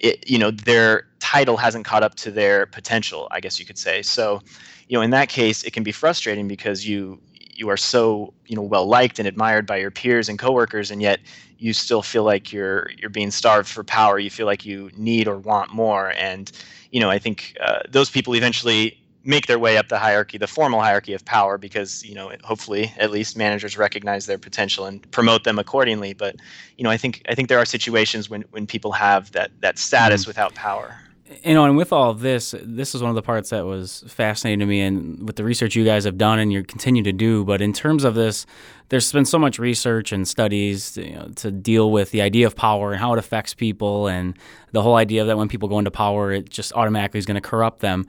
it, 0.00 0.26
you 0.26 0.38
know, 0.38 0.50
their 0.50 1.06
title 1.18 1.58
hasn't 1.58 1.84
caught 1.84 2.02
up 2.02 2.14
to 2.14 2.30
their 2.30 2.64
potential, 2.64 3.28
I 3.30 3.40
guess 3.40 3.60
you 3.60 3.66
could 3.66 3.76
say. 3.76 4.00
So, 4.00 4.40
you 4.88 4.96
know, 4.96 5.02
in 5.02 5.10
that 5.10 5.28
case, 5.28 5.62
it 5.64 5.74
can 5.74 5.82
be 5.82 5.92
frustrating 5.92 6.48
because 6.48 6.88
you 6.88 7.20
you 7.54 7.68
are 7.68 7.76
so 7.76 8.32
you 8.46 8.56
know 8.56 8.62
well 8.62 8.86
liked 8.86 9.18
and 9.18 9.28
admired 9.28 9.66
by 9.66 9.76
your 9.76 9.90
peers 9.90 10.30
and 10.30 10.38
coworkers, 10.38 10.90
and 10.90 11.02
yet 11.02 11.20
you 11.58 11.74
still 11.74 12.00
feel 12.00 12.24
like 12.24 12.54
you're 12.54 12.88
you're 12.96 13.10
being 13.10 13.30
starved 13.30 13.68
for 13.68 13.84
power. 13.84 14.18
You 14.18 14.30
feel 14.30 14.46
like 14.46 14.64
you 14.64 14.90
need 14.96 15.28
or 15.28 15.36
want 15.36 15.74
more, 15.74 16.14
and 16.16 16.50
you 16.90 17.00
know, 17.00 17.10
I 17.10 17.18
think 17.18 17.54
uh, 17.60 17.80
those 17.86 18.08
people 18.08 18.34
eventually 18.34 18.98
make 19.26 19.46
their 19.46 19.58
way 19.58 19.76
up 19.76 19.88
the 19.88 19.98
hierarchy, 19.98 20.38
the 20.38 20.46
formal 20.46 20.80
hierarchy 20.80 21.12
of 21.12 21.24
power, 21.24 21.58
because 21.58 22.04
you 22.04 22.14
know 22.14 22.32
hopefully 22.44 22.92
at 22.98 23.10
least 23.10 23.36
managers 23.36 23.76
recognize 23.76 24.26
their 24.26 24.38
potential 24.38 24.86
and 24.86 25.08
promote 25.10 25.44
them 25.44 25.58
accordingly. 25.58 26.14
But 26.14 26.36
you 26.78 26.84
know 26.84 26.90
I 26.90 26.96
think 26.96 27.22
I 27.28 27.34
think 27.34 27.48
there 27.48 27.58
are 27.58 27.66
situations 27.66 28.30
when 28.30 28.42
when 28.50 28.66
people 28.66 28.92
have 28.92 29.32
that 29.32 29.50
that 29.60 29.78
status 29.78 30.24
mm. 30.24 30.28
without 30.28 30.54
power. 30.54 30.96
You 31.42 31.54
know, 31.54 31.64
and 31.64 31.76
with 31.76 31.92
all 31.92 32.10
of 32.10 32.20
this, 32.20 32.54
this 32.62 32.94
is 32.94 33.02
one 33.02 33.08
of 33.08 33.16
the 33.16 33.22
parts 33.22 33.50
that 33.50 33.66
was 33.66 34.04
fascinating 34.06 34.60
to 34.60 34.66
me, 34.66 34.80
and 34.80 35.26
with 35.26 35.34
the 35.34 35.42
research 35.42 35.74
you 35.74 35.84
guys 35.84 36.04
have 36.04 36.16
done 36.16 36.38
and 36.38 36.52
you 36.52 36.62
continue 36.62 37.02
to 37.02 37.12
do. 37.12 37.44
But 37.44 37.60
in 37.60 37.72
terms 37.72 38.04
of 38.04 38.14
this, 38.14 38.46
there's 38.90 39.10
been 39.10 39.24
so 39.24 39.38
much 39.38 39.58
research 39.58 40.12
and 40.12 40.28
studies 40.28 40.96
you 40.96 41.14
know, 41.16 41.28
to 41.34 41.50
deal 41.50 41.90
with 41.90 42.12
the 42.12 42.22
idea 42.22 42.46
of 42.46 42.54
power 42.54 42.92
and 42.92 43.00
how 43.00 43.12
it 43.12 43.18
affects 43.18 43.54
people, 43.54 44.06
and 44.06 44.38
the 44.70 44.82
whole 44.82 44.94
idea 44.94 45.24
that 45.24 45.36
when 45.36 45.48
people 45.48 45.68
go 45.68 45.80
into 45.80 45.90
power, 45.90 46.30
it 46.30 46.48
just 46.48 46.72
automatically 46.74 47.18
is 47.18 47.26
going 47.26 47.34
to 47.34 47.40
corrupt 47.40 47.80
them. 47.80 48.06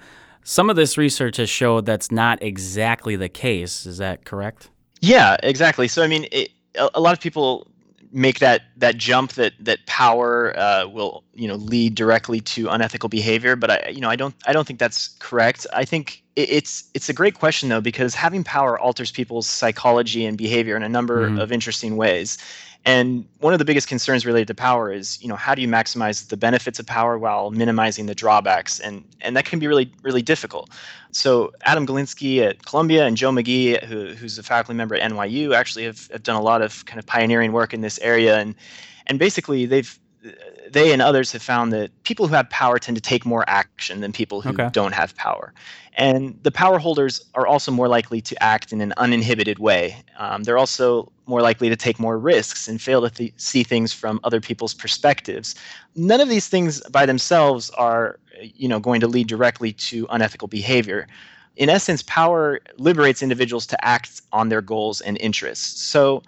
Some 0.50 0.70
of 0.70 0.78
this 0.78 0.98
research 0.98 1.36
has 1.36 1.50
showed 1.50 1.86
that's 1.86 2.10
not 2.10 2.42
exactly 2.42 3.18
the 3.18 3.28
case. 3.28 3.86
Is 3.86 3.98
that 3.98 4.24
correct? 4.24 4.70
Yeah, 5.02 5.36
exactly. 5.44 5.90
So 5.90 6.02
I 6.04 6.08
mean, 6.08 6.26
it, 6.32 6.52
a, 6.76 6.90
a, 6.96 7.02
lot 7.02 7.12
of 7.12 7.20
people 7.20 7.70
make 8.14 8.40
that 8.40 8.62
that 8.78 8.96
jump 8.96 9.34
that 9.34 9.52
that 9.60 9.86
power 9.88 10.58
uh, 10.58 10.88
will 10.88 11.26
you 11.34 11.50
know 11.50 11.56
lead 11.56 11.96
directly 11.96 12.40
to 12.40 12.70
unethical 12.70 13.10
behavior, 13.10 13.58
but 13.58 13.72
I 13.72 13.90
you 13.90 14.00
know 14.00 14.10
I 14.10 14.16
don't 14.16 14.36
I 14.46 14.54
don't 14.54 14.66
think 14.66 14.80
that's 14.80 15.10
correct. 15.20 15.68
I 15.74 15.84
think 15.84 16.24
it, 16.38 16.50
it's 16.50 16.90
it's 16.94 17.10
a 17.10 17.14
great 17.14 17.34
question 17.34 17.68
though 17.68 17.82
because 17.82 18.16
having 18.16 18.46
power 18.46 18.80
alters 18.80 19.12
people's 19.12 19.48
psychology 19.48 20.26
and 20.26 20.38
behavior 20.38 20.78
in 20.78 20.84
a 20.84 20.88
number 20.88 21.28
mm-hmm. 21.28 21.40
of 21.40 21.52
interesting 21.52 21.98
ways. 21.98 22.38
And 22.88 23.28
one 23.40 23.52
of 23.52 23.60
the 23.60 23.66
biggest 23.66 23.90
concerns 23.90 24.26
related 24.26 24.48
to 24.48 24.56
power 24.56 24.90
is, 24.90 25.22
you 25.22 25.28
know, 25.28 25.36
how 25.36 25.54
do 25.54 25.62
you 25.62 25.68
maximize 25.68 26.30
the 26.30 26.38
benefits 26.38 26.80
of 26.80 26.86
power 26.86 27.18
while 27.18 27.52
minimizing 27.52 28.06
the 28.06 28.16
drawbacks? 28.16 28.80
And 28.80 29.04
and 29.20 29.36
that 29.36 29.44
can 29.44 29.60
be 29.60 29.68
really 29.68 29.92
really 30.04 30.22
difficult. 30.22 30.70
So 31.12 31.52
Adam 31.64 31.86
Galinsky 31.86 32.42
at 32.48 32.66
Columbia 32.66 33.06
and 33.06 33.18
Joe 33.18 33.34
Magee, 33.34 33.78
who, 33.86 34.14
who's 34.14 34.38
a 34.38 34.44
faculty 34.44 34.78
member 34.78 34.96
at 34.96 35.12
NYU, 35.12 35.54
actually 35.54 35.84
have, 35.84 36.08
have 36.14 36.24
done 36.24 36.38
a 36.38 36.42
lot 36.42 36.62
of 36.62 36.86
kind 36.86 36.98
of 36.98 37.06
pioneering 37.06 37.52
work 37.52 37.74
in 37.74 37.82
this 37.82 38.00
area. 38.00 38.38
And 38.38 38.56
and 39.08 39.20
basically 39.20 39.66
they've 39.66 40.00
they 40.72 40.94
and 40.94 41.02
others 41.02 41.34
have 41.34 41.42
found 41.42 41.74
that 41.74 41.92
people 42.04 42.26
who 42.26 42.36
have 42.36 42.50
power 42.50 42.80
tend 42.80 42.96
to 42.96 43.02
take 43.02 43.26
more 43.26 43.44
action 43.50 44.00
than 44.00 44.14
people 44.14 44.40
who 44.40 44.52
okay. 44.52 44.70
don't 44.72 44.94
have 44.94 45.14
power. 45.18 45.54
And 45.98 46.40
the 46.44 46.52
power 46.52 46.80
holders 46.80 47.20
are 47.34 47.46
also 47.46 47.70
more 47.70 47.90
likely 47.90 48.22
to 48.22 48.42
act 48.42 48.72
in 48.72 48.80
an 48.80 48.94
uninhibited 48.96 49.60
way. 49.60 50.04
Um, 50.18 50.44
they're 50.44 50.58
also 50.58 51.12
more 51.28 51.42
likely 51.42 51.70
to 51.70 51.76
take 51.76 52.00
more 52.00 52.18
risks 52.18 52.68
and 52.68 52.82
fail 52.82 53.02
to 53.02 53.10
th- 53.10 53.34
see 53.38 53.64
things 53.64 53.94
from 53.94 54.20
other 54.24 54.40
people's 54.40 54.74
perspectives. 54.74 55.56
None 55.96 56.22
of 56.22 56.30
these 56.30 56.48
things 56.48 56.82
by 56.90 57.06
themselves 57.06 57.70
are, 57.72 58.20
you 58.42 58.68
know, 58.68 58.80
going 58.80 59.02
to 59.02 59.08
lead 59.08 59.28
directly 59.28 59.74
to 59.74 60.08
unethical 60.10 60.48
behavior. 60.48 61.08
In 61.58 61.70
essence, 61.70 62.04
power 62.04 62.60
liberates 62.78 63.22
individuals 63.22 63.66
to 63.68 63.86
act 63.86 64.22
on 64.32 64.50
their 64.50 64.62
goals 64.62 65.02
and 65.02 65.18
interests. 65.20 65.82
So 65.82 66.24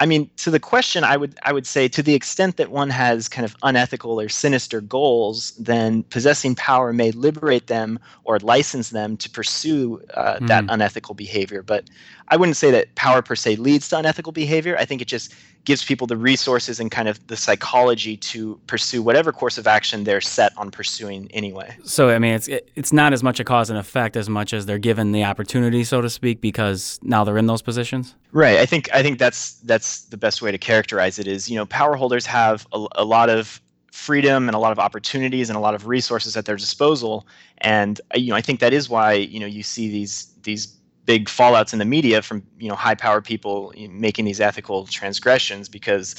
I 0.00 0.06
mean, 0.06 0.30
to 0.36 0.50
the 0.50 0.60
question, 0.60 1.02
I 1.02 1.16
would 1.16 1.38
I 1.42 1.52
would 1.52 1.66
say 1.66 1.88
to 1.88 2.02
the 2.02 2.14
extent 2.14 2.56
that 2.56 2.70
one 2.70 2.90
has 2.90 3.28
kind 3.28 3.44
of 3.44 3.56
unethical 3.62 4.20
or 4.20 4.28
sinister 4.28 4.80
goals, 4.80 5.52
then 5.58 6.04
possessing 6.04 6.54
power 6.54 6.92
may 6.92 7.10
liberate 7.10 7.66
them 7.66 7.98
or 8.24 8.38
license 8.38 8.90
them 8.90 9.16
to 9.16 9.28
pursue 9.28 10.00
uh, 10.14 10.38
mm. 10.38 10.46
that 10.46 10.64
unethical 10.68 11.14
behavior. 11.14 11.62
But 11.62 11.84
I 12.28 12.36
wouldn't 12.36 12.56
say 12.56 12.70
that 12.70 12.94
power 12.94 13.22
per 13.22 13.34
se 13.34 13.56
leads 13.56 13.88
to 13.88 13.98
unethical 13.98 14.32
behavior. 14.32 14.76
I 14.78 14.84
think 14.84 15.02
it 15.02 15.08
just 15.08 15.34
gives 15.68 15.84
people 15.84 16.06
the 16.06 16.16
resources 16.16 16.80
and 16.80 16.90
kind 16.90 17.08
of 17.08 17.24
the 17.26 17.36
psychology 17.36 18.16
to 18.16 18.58
pursue 18.66 19.02
whatever 19.02 19.32
course 19.32 19.58
of 19.58 19.66
action 19.66 20.04
they're 20.04 20.18
set 20.18 20.50
on 20.56 20.70
pursuing 20.70 21.30
anyway. 21.34 21.76
So 21.84 22.08
I 22.08 22.18
mean, 22.18 22.32
it's 22.32 22.48
it's 22.74 22.90
not 22.90 23.12
as 23.12 23.22
much 23.22 23.38
a 23.38 23.44
cause 23.44 23.68
and 23.68 23.78
effect 23.78 24.16
as 24.16 24.30
much 24.30 24.54
as 24.54 24.64
they're 24.64 24.78
given 24.78 25.12
the 25.12 25.24
opportunity, 25.24 25.84
so 25.84 26.00
to 26.00 26.08
speak, 26.08 26.40
because 26.40 26.98
now 27.02 27.22
they're 27.22 27.36
in 27.36 27.48
those 27.48 27.60
positions. 27.60 28.14
Right. 28.32 28.56
I 28.56 28.64
think 28.64 28.88
I 28.94 29.02
think 29.02 29.18
that's 29.18 29.56
that's 29.72 30.04
the 30.06 30.16
best 30.16 30.40
way 30.40 30.50
to 30.50 30.56
characterize 30.56 31.18
it. 31.18 31.26
Is 31.28 31.50
you 31.50 31.56
know, 31.56 31.66
power 31.66 31.96
holders 31.96 32.24
have 32.24 32.66
a, 32.72 32.86
a 32.92 33.04
lot 33.04 33.28
of 33.28 33.60
freedom 33.92 34.48
and 34.48 34.54
a 34.54 34.58
lot 34.58 34.72
of 34.72 34.78
opportunities 34.78 35.50
and 35.50 35.56
a 35.58 35.60
lot 35.60 35.74
of 35.74 35.86
resources 35.86 36.34
at 36.34 36.46
their 36.46 36.56
disposal 36.56 37.26
and 37.58 38.00
uh, 38.14 38.18
you 38.18 38.30
know 38.30 38.36
i 38.36 38.40
think 38.40 38.60
that 38.60 38.72
is 38.72 38.88
why 38.88 39.12
you 39.12 39.40
know 39.40 39.46
you 39.46 39.62
see 39.62 39.90
these 39.90 40.32
these 40.44 40.78
big 41.08 41.26
fallouts 41.26 41.72
in 41.72 41.78
the 41.78 41.86
media 41.86 42.20
from 42.20 42.42
you 42.58 42.68
know 42.68 42.74
high 42.74 42.94
power 42.94 43.22
people 43.22 43.72
making 43.88 44.26
these 44.26 44.42
ethical 44.42 44.84
transgressions 44.84 45.66
because 45.66 46.14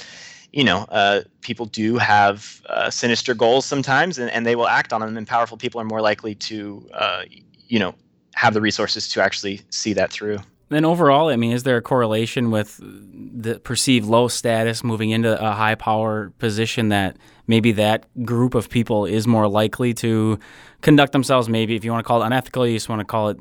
you 0.51 0.63
know 0.63 0.79
uh, 0.89 1.21
people 1.41 1.67
do 1.67 1.99
have 1.99 2.59
uh, 2.67 2.89
sinister 2.89 3.35
goals 3.35 3.67
sometimes 3.67 4.17
and, 4.17 4.31
and 4.31 4.47
they 4.47 4.55
will 4.55 4.67
act 4.67 4.91
on 4.91 4.99
them 4.99 5.15
and 5.15 5.27
powerful 5.27 5.57
people 5.57 5.79
are 5.79 5.85
more 5.85 6.01
likely 6.01 6.33
to 6.33 6.89
uh, 6.95 7.21
you 7.67 7.77
know 7.77 7.93
have 8.33 8.55
the 8.55 8.61
resources 8.61 9.07
to 9.09 9.21
actually 9.21 9.61
see 9.69 9.93
that 9.93 10.11
through. 10.11 10.39
Then 10.69 10.85
overall, 10.85 11.29
I 11.29 11.35
mean, 11.35 11.51
is 11.51 11.63
there 11.63 11.77
a 11.77 11.81
correlation 11.81 12.51
with 12.51 12.79
the 12.79 13.59
perceived 13.59 14.07
low 14.07 14.27
status 14.27 14.83
moving 14.83 15.09
into 15.11 15.39
a 15.39 15.51
high 15.51 15.75
power 15.75 16.31
position 16.39 16.89
that 16.89 17.17
maybe 17.49 17.71
that 17.73 18.05
group 18.23 18.53
of 18.53 18.69
people 18.69 19.05
is 19.05 19.27
more 19.27 19.49
likely 19.49 19.93
to 19.95 20.39
conduct 20.81 21.11
themselves? 21.11 21.49
Maybe 21.49 21.75
if 21.75 21.83
you 21.83 21.91
want 21.91 22.05
to 22.05 22.07
call 22.07 22.21
it 22.21 22.27
unethical, 22.27 22.65
you 22.65 22.75
just 22.75 22.87
want 22.87 22.99
to 22.99 23.05
call 23.05 23.29
it 23.29 23.37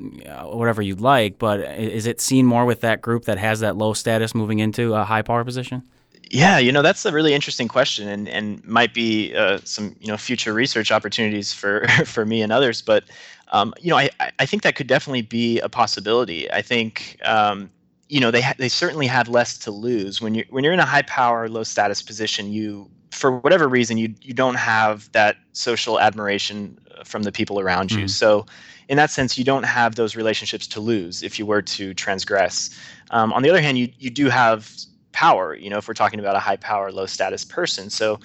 whatever 0.46 0.82
you'd 0.82 1.02
like. 1.02 1.38
But 1.38 1.60
is 1.60 2.06
it 2.06 2.20
seen 2.20 2.46
more 2.46 2.64
with 2.64 2.80
that 2.80 3.02
group 3.02 3.26
that 3.26 3.38
has 3.38 3.60
that 3.60 3.76
low 3.76 3.92
status 3.92 4.34
moving 4.34 4.58
into 4.58 4.94
a 4.94 5.04
high 5.04 5.22
power 5.22 5.44
position? 5.44 5.82
Yeah, 6.30 6.58
you 6.58 6.72
know 6.72 6.82
that's 6.82 7.04
a 7.06 7.12
really 7.12 7.34
interesting 7.34 7.68
question, 7.68 8.08
and 8.08 8.28
and 8.28 8.64
might 8.64 8.92
be 8.92 9.34
uh, 9.34 9.60
some 9.64 9.94
you 10.00 10.08
know 10.08 10.16
future 10.16 10.52
research 10.52 10.90
opportunities 10.90 11.52
for 11.52 11.86
for 12.04 12.26
me 12.26 12.42
and 12.42 12.52
others. 12.52 12.82
But 12.82 13.04
um, 13.52 13.72
you 13.80 13.90
know, 13.90 13.96
I 13.96 14.10
I 14.38 14.46
think 14.46 14.62
that 14.62 14.74
could 14.74 14.86
definitely 14.86 15.22
be 15.22 15.60
a 15.60 15.68
possibility. 15.68 16.50
I 16.50 16.62
think 16.62 17.18
um, 17.24 17.70
you 18.08 18.20
know 18.20 18.30
they 18.30 18.42
ha- 18.42 18.54
they 18.58 18.68
certainly 18.68 19.06
have 19.06 19.28
less 19.28 19.56
to 19.58 19.70
lose 19.70 20.20
when 20.20 20.34
you're 20.34 20.44
when 20.50 20.64
you're 20.64 20.72
in 20.72 20.80
a 20.80 20.86
high 20.86 21.02
power, 21.02 21.48
low 21.48 21.62
status 21.62 22.02
position. 22.02 22.52
You 22.52 22.90
for 23.18 23.30
whatever 23.38 23.68
reason 23.68 23.98
you 23.98 24.14
you 24.22 24.34
don't 24.34 24.54
have 24.56 25.10
that 25.12 25.36
social 25.52 25.98
admiration 26.00 26.78
uh, 26.96 27.04
from 27.04 27.24
the 27.24 27.32
people 27.32 27.60
around 27.60 27.90
you. 27.92 28.04
Mm. 28.04 28.10
So 28.10 28.46
in 28.88 28.96
that 28.96 29.10
sense, 29.10 29.36
you 29.36 29.44
don't 29.44 29.64
have 29.64 29.96
those 29.96 30.16
relationships 30.16 30.66
to 30.68 30.80
lose 30.80 31.22
if 31.22 31.38
you 31.38 31.44
were 31.44 31.62
to 31.62 31.92
transgress. 31.94 32.70
Um, 33.10 33.32
on 33.32 33.42
the 33.42 33.50
other 33.50 33.60
hand, 33.60 33.78
you 33.78 33.88
you 33.98 34.10
do 34.10 34.28
have 34.28 34.70
power 35.18 35.54
you 35.56 35.68
know 35.68 35.78
if 35.78 35.88
we're 35.88 35.94
talking 35.94 36.20
about 36.20 36.36
a 36.36 36.38
high 36.38 36.56
power 36.56 36.92
low 36.92 37.04
status 37.04 37.44
person 37.44 37.90
so 37.90 38.20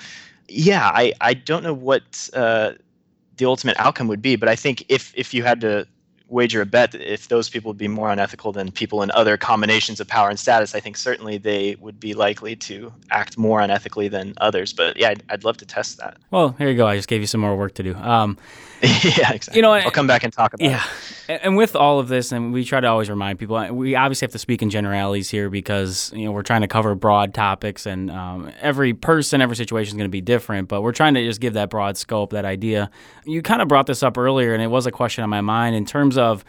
yeah 0.47 0.91
i 0.93 1.11
i 1.21 1.33
don't 1.33 1.63
know 1.63 1.73
what 1.73 2.29
uh, 2.33 2.73
the 3.37 3.45
ultimate 3.45 3.75
outcome 3.79 4.07
would 4.07 4.21
be 4.21 4.35
but 4.35 4.47
i 4.47 4.55
think 4.55 4.85
if 4.89 5.11
if 5.15 5.33
you 5.33 5.41
had 5.41 5.59
to 5.59 5.87
wager 6.33 6.61
a 6.61 6.65
bet 6.65 6.91
that 6.91 7.01
if 7.01 7.27
those 7.29 7.49
people 7.49 7.69
would 7.69 7.77
be 7.77 7.87
more 7.87 8.11
unethical 8.11 8.51
than 8.51 8.71
people 8.71 9.03
in 9.03 9.11
other 9.11 9.37
combinations 9.37 9.99
of 9.99 10.07
power 10.07 10.29
and 10.29 10.39
status, 10.39 10.75
I 10.75 10.79
think 10.79 10.97
certainly 10.97 11.37
they 11.37 11.75
would 11.79 11.99
be 11.99 12.13
likely 12.13 12.55
to 12.57 12.91
act 13.11 13.37
more 13.37 13.59
unethically 13.59 14.09
than 14.09 14.33
others. 14.37 14.73
But 14.73 14.97
yeah, 14.97 15.09
I'd, 15.09 15.23
I'd 15.29 15.43
love 15.43 15.57
to 15.57 15.65
test 15.65 15.97
that. 15.99 16.17
Well, 16.31 16.55
here 16.57 16.69
you 16.69 16.75
go. 16.75 16.87
I 16.87 16.95
just 16.97 17.07
gave 17.07 17.21
you 17.21 17.27
some 17.27 17.39
more 17.41 17.55
work 17.55 17.75
to 17.75 17.83
do. 17.83 17.95
Um, 17.95 18.37
yeah, 18.81 19.31
exactly. 19.31 19.55
You 19.55 19.61
know, 19.61 19.71
I'll 19.71 19.91
come 19.91 20.07
back 20.07 20.23
and 20.23 20.33
talk 20.33 20.53
about 20.53 20.65
it. 20.65 20.71
yeah. 20.71 20.83
And 21.29 21.55
with 21.55 21.75
all 21.75 21.99
of 21.99 22.09
this, 22.09 22.33
and 22.33 22.51
we 22.51 22.65
try 22.65 22.81
to 22.81 22.87
always 22.87 23.09
remind 23.09 23.39
people, 23.39 23.55
we 23.73 23.95
obviously 23.95 24.25
have 24.25 24.33
to 24.33 24.39
speak 24.39 24.61
in 24.61 24.69
generalities 24.69 25.29
here 25.29 25.49
because 25.49 26.11
you 26.13 26.25
know 26.25 26.31
we're 26.31 26.43
trying 26.43 26.61
to 26.61 26.67
cover 26.67 26.95
broad 26.95 27.33
topics, 27.33 27.85
and 27.85 28.11
um, 28.11 28.51
every 28.59 28.93
person, 28.93 29.41
every 29.41 29.55
situation 29.55 29.91
is 29.91 29.97
going 29.97 30.09
to 30.09 30.11
be 30.11 30.21
different. 30.21 30.67
But 30.67 30.81
we're 30.81 30.91
trying 30.91 31.13
to 31.13 31.23
just 31.25 31.39
give 31.39 31.53
that 31.53 31.69
broad 31.69 31.97
scope, 31.97 32.31
that 32.31 32.45
idea. 32.45 32.89
You 33.25 33.41
kind 33.41 33.61
of 33.61 33.69
brought 33.69 33.87
this 33.87 34.03
up 34.03 34.17
earlier, 34.17 34.53
and 34.53 34.61
it 34.61 34.67
was 34.67 34.85
a 34.85 34.91
question 34.91 35.23
on 35.23 35.29
my 35.29 35.41
mind 35.41 35.75
in 35.75 35.85
terms 35.85 36.17
of 36.17 36.43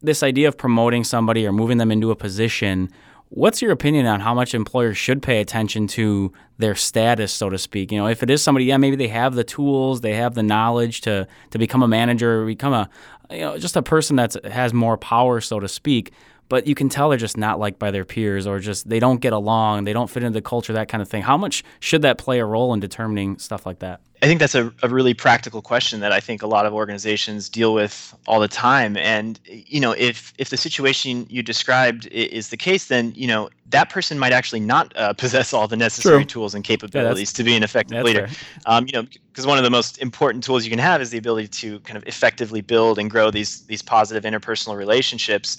this 0.00 0.22
idea 0.22 0.46
of 0.46 0.56
promoting 0.56 1.02
somebody 1.02 1.44
or 1.44 1.52
moving 1.52 1.78
them 1.78 1.90
into 1.90 2.12
a 2.12 2.16
position 2.16 2.90
What's 3.30 3.60
your 3.60 3.72
opinion 3.72 4.06
on 4.06 4.20
how 4.20 4.32
much 4.32 4.54
employers 4.54 4.96
should 4.96 5.22
pay 5.22 5.42
attention 5.42 5.86
to 5.88 6.32
their 6.56 6.74
status, 6.74 7.30
so 7.30 7.50
to 7.50 7.58
speak? 7.58 7.92
You 7.92 7.98
know, 7.98 8.06
if 8.06 8.22
it 8.22 8.30
is 8.30 8.42
somebody, 8.42 8.64
yeah, 8.64 8.78
maybe 8.78 8.96
they 8.96 9.08
have 9.08 9.34
the 9.34 9.44
tools, 9.44 10.00
they 10.00 10.14
have 10.14 10.34
the 10.34 10.42
knowledge 10.42 11.02
to 11.02 11.28
to 11.50 11.58
become 11.58 11.82
a 11.82 11.88
manager, 11.88 12.46
become 12.46 12.72
a 12.72 12.88
you 13.30 13.40
know 13.40 13.58
just 13.58 13.76
a 13.76 13.82
person 13.82 14.16
that 14.16 14.44
has 14.44 14.72
more 14.72 14.96
power, 14.96 15.40
so 15.40 15.60
to 15.60 15.68
speak. 15.68 16.12
But 16.48 16.66
you 16.66 16.74
can 16.74 16.88
tell 16.88 17.08
they're 17.10 17.18
just 17.18 17.36
not 17.36 17.58
liked 17.58 17.78
by 17.78 17.90
their 17.90 18.04
peers, 18.04 18.46
or 18.46 18.58
just 18.58 18.88
they 18.88 19.00
don't 19.00 19.20
get 19.20 19.32
along, 19.32 19.84
they 19.84 19.92
don't 19.92 20.08
fit 20.08 20.22
into 20.22 20.36
the 20.36 20.42
culture, 20.42 20.72
that 20.72 20.88
kind 20.88 21.02
of 21.02 21.08
thing. 21.08 21.22
How 21.22 21.36
much 21.36 21.62
should 21.80 22.02
that 22.02 22.18
play 22.18 22.38
a 22.38 22.44
role 22.44 22.72
in 22.72 22.80
determining 22.80 23.38
stuff 23.38 23.66
like 23.66 23.80
that? 23.80 24.00
I 24.20 24.26
think 24.26 24.40
that's 24.40 24.56
a, 24.56 24.72
a 24.82 24.88
really 24.88 25.14
practical 25.14 25.62
question 25.62 26.00
that 26.00 26.10
I 26.10 26.18
think 26.18 26.42
a 26.42 26.46
lot 26.46 26.66
of 26.66 26.74
organizations 26.74 27.48
deal 27.48 27.72
with 27.72 28.14
all 28.26 28.40
the 28.40 28.48
time. 28.48 28.96
And 28.96 29.38
you 29.46 29.80
know, 29.80 29.92
if 29.92 30.32
if 30.38 30.50
the 30.50 30.56
situation 30.56 31.26
you 31.30 31.42
described 31.42 32.06
is 32.08 32.48
the 32.48 32.56
case, 32.56 32.86
then 32.86 33.12
you 33.14 33.28
know 33.28 33.48
that 33.66 33.90
person 33.90 34.18
might 34.18 34.32
actually 34.32 34.60
not 34.60 34.96
uh, 34.96 35.12
possess 35.18 35.52
all 35.52 35.68
the 35.68 35.76
necessary 35.76 36.24
True. 36.24 36.24
tools 36.24 36.54
and 36.54 36.64
capabilities 36.64 37.32
yeah, 37.32 37.36
to 37.36 37.44
be 37.44 37.54
an 37.54 37.62
effective 37.62 38.04
leader. 38.04 38.28
Um, 38.66 38.86
you 38.86 38.92
know, 38.92 39.06
because 39.30 39.46
one 39.46 39.58
of 39.58 39.62
the 39.62 39.70
most 39.70 39.98
important 39.98 40.42
tools 40.42 40.64
you 40.64 40.70
can 40.70 40.80
have 40.80 41.00
is 41.00 41.10
the 41.10 41.18
ability 41.18 41.48
to 41.48 41.78
kind 41.80 41.96
of 41.96 42.04
effectively 42.08 42.60
build 42.60 42.98
and 42.98 43.08
grow 43.08 43.30
these 43.30 43.62
these 43.66 43.82
positive 43.82 44.24
interpersonal 44.24 44.76
relationships. 44.76 45.58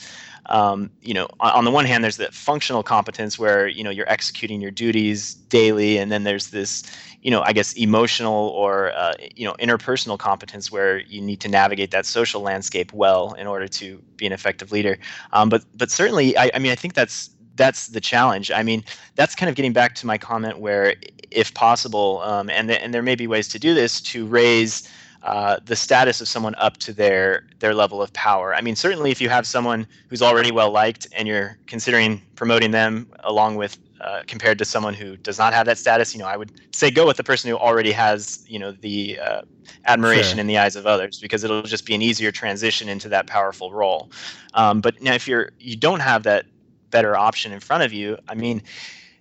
Um, 0.49 0.89
you 1.01 1.13
know, 1.13 1.27
on, 1.39 1.51
on 1.51 1.65
the 1.65 1.71
one 1.71 1.85
hand, 1.85 2.03
there's 2.03 2.17
the 2.17 2.31
functional 2.31 2.83
competence 2.83 3.39
where 3.39 3.67
you 3.67 3.83
know 3.83 3.89
you're 3.89 4.09
executing 4.09 4.62
your 4.62 4.71
duties 4.71 5.35
daily, 5.35 5.97
and 5.97 6.12
then 6.12 6.23
there's 6.23 6.49
this 6.49 6.83
you 7.21 7.31
know, 7.31 7.41
I 7.41 7.53
guess 7.53 7.73
emotional 7.73 8.49
or 8.49 8.91
uh, 8.93 9.13
you 9.35 9.45
know 9.45 9.53
interpersonal 9.59 10.17
competence 10.17 10.71
where 10.71 10.99
you 10.99 11.21
need 11.21 11.41
to 11.41 11.49
navigate 11.49 11.91
that 11.91 12.05
social 12.05 12.41
landscape 12.41 12.93
well 12.93 13.33
in 13.33 13.47
order 13.47 13.67
to 13.67 13.97
be 14.15 14.25
an 14.25 14.31
effective 14.31 14.71
leader. 14.71 14.97
Um, 15.33 15.49
but 15.49 15.63
but 15.75 15.91
certainly, 15.91 16.38
I, 16.38 16.49
I 16.53 16.59
mean, 16.59 16.71
I 16.71 16.75
think 16.75 16.93
that's 16.93 17.29
that's 17.55 17.88
the 17.88 17.99
challenge. 17.99 18.51
I 18.51 18.63
mean, 18.63 18.83
that's 19.15 19.35
kind 19.35 19.49
of 19.49 19.55
getting 19.55 19.73
back 19.73 19.95
to 19.95 20.07
my 20.07 20.17
comment 20.17 20.59
where, 20.59 20.95
if 21.29 21.53
possible, 21.53 22.21
um, 22.23 22.49
and 22.49 22.69
th- 22.69 22.79
and 22.81 22.93
there 22.93 23.03
may 23.03 23.15
be 23.15 23.27
ways 23.27 23.47
to 23.49 23.59
do 23.59 23.73
this 23.73 24.01
to 24.01 24.25
raise. 24.25 24.89
Uh, 25.23 25.58
the 25.65 25.75
status 25.75 26.21
of 26.21 26.29
someone 26.29 26.55
up 26.55 26.77
to 26.77 26.93
their 26.93 27.45
their 27.60 27.73
level 27.73 28.01
of 28.01 28.12
power. 28.13 28.55
I 28.55 28.62
mean, 28.62 28.77
certainly 28.77 29.12
if 29.12 29.19
you 29.19 29.27
have 29.27 29.45
someone 29.45 29.86
who's 30.08 30.21
already 30.21 30.49
well 30.49 30.71
liked 30.71 31.08
and 31.12 31.27
you're 31.27 31.58
considering 31.67 32.21
promoting 32.36 32.71
them 32.71 33.05
along 33.25 33.58
with 33.58 33.77
uh, 33.99 34.21
compared 34.27 34.58
to 34.60 34.63
someone 34.63 34.93
who 34.93 35.17
does 35.17 35.38
not 35.38 35.51
have 35.51 35.65
that 35.65 35.77
status, 35.77 36.13
you 36.13 36.19
know, 36.19 36.25
I 36.25 36.38
would 36.38 36.62
say 36.73 36.89
go 36.89 37.05
with 37.05 37.17
the 37.17 37.23
person 37.23 37.49
who 37.49 37.58
already 37.58 37.91
has, 37.91 38.45
you 38.47 38.58
know, 38.58 38.71
the 38.71 39.19
uh, 39.19 39.41
admiration 39.88 40.36
sure. 40.36 40.39
in 40.39 40.47
the 40.47 40.58
eyes 40.58 40.77
of 40.77 40.86
others 40.86 41.19
because 41.19 41.43
it'll 41.43 41.63
just 41.63 41.86
be 41.86 41.93
an 41.93 42.01
easier 42.01 42.32
transition 42.32 42.88
into 42.88 43.10
that 43.10 43.27
powerful 43.27 43.73
role. 43.73 44.10
Um, 44.53 44.79
but 44.79 45.01
now, 45.01 45.15
if 45.15 45.27
you're 45.27 45.51
you 45.60 45.75
don't 45.75 45.99
have 45.99 46.23
that 46.23 46.45
better 46.91 47.17
option 47.17 47.51
in 47.51 47.60
front 47.60 47.84
of 47.84 47.91
you, 47.91 48.17
I 48.29 48.36
mean, 48.36 48.62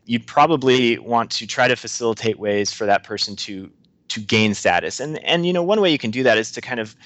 you'd 0.04 0.28
probably 0.28 0.96
want 1.00 1.32
to 1.32 1.46
try 1.46 1.66
to 1.66 1.74
facilitate 1.74 2.38
ways 2.38 2.72
for 2.72 2.86
that 2.86 3.02
person 3.02 3.34
to 3.34 3.68
to 4.08 4.20
gain 4.20 4.54
status. 4.54 5.00
And 5.00 5.18
and 5.24 5.46
you 5.46 5.52
know, 5.52 5.62
one 5.62 5.80
way 5.80 5.90
you 5.90 5.98
can 5.98 6.10
do 6.10 6.22
that 6.22 6.38
is 6.38 6.50
to 6.52 6.60
kind 6.60 6.80
of 6.80 6.96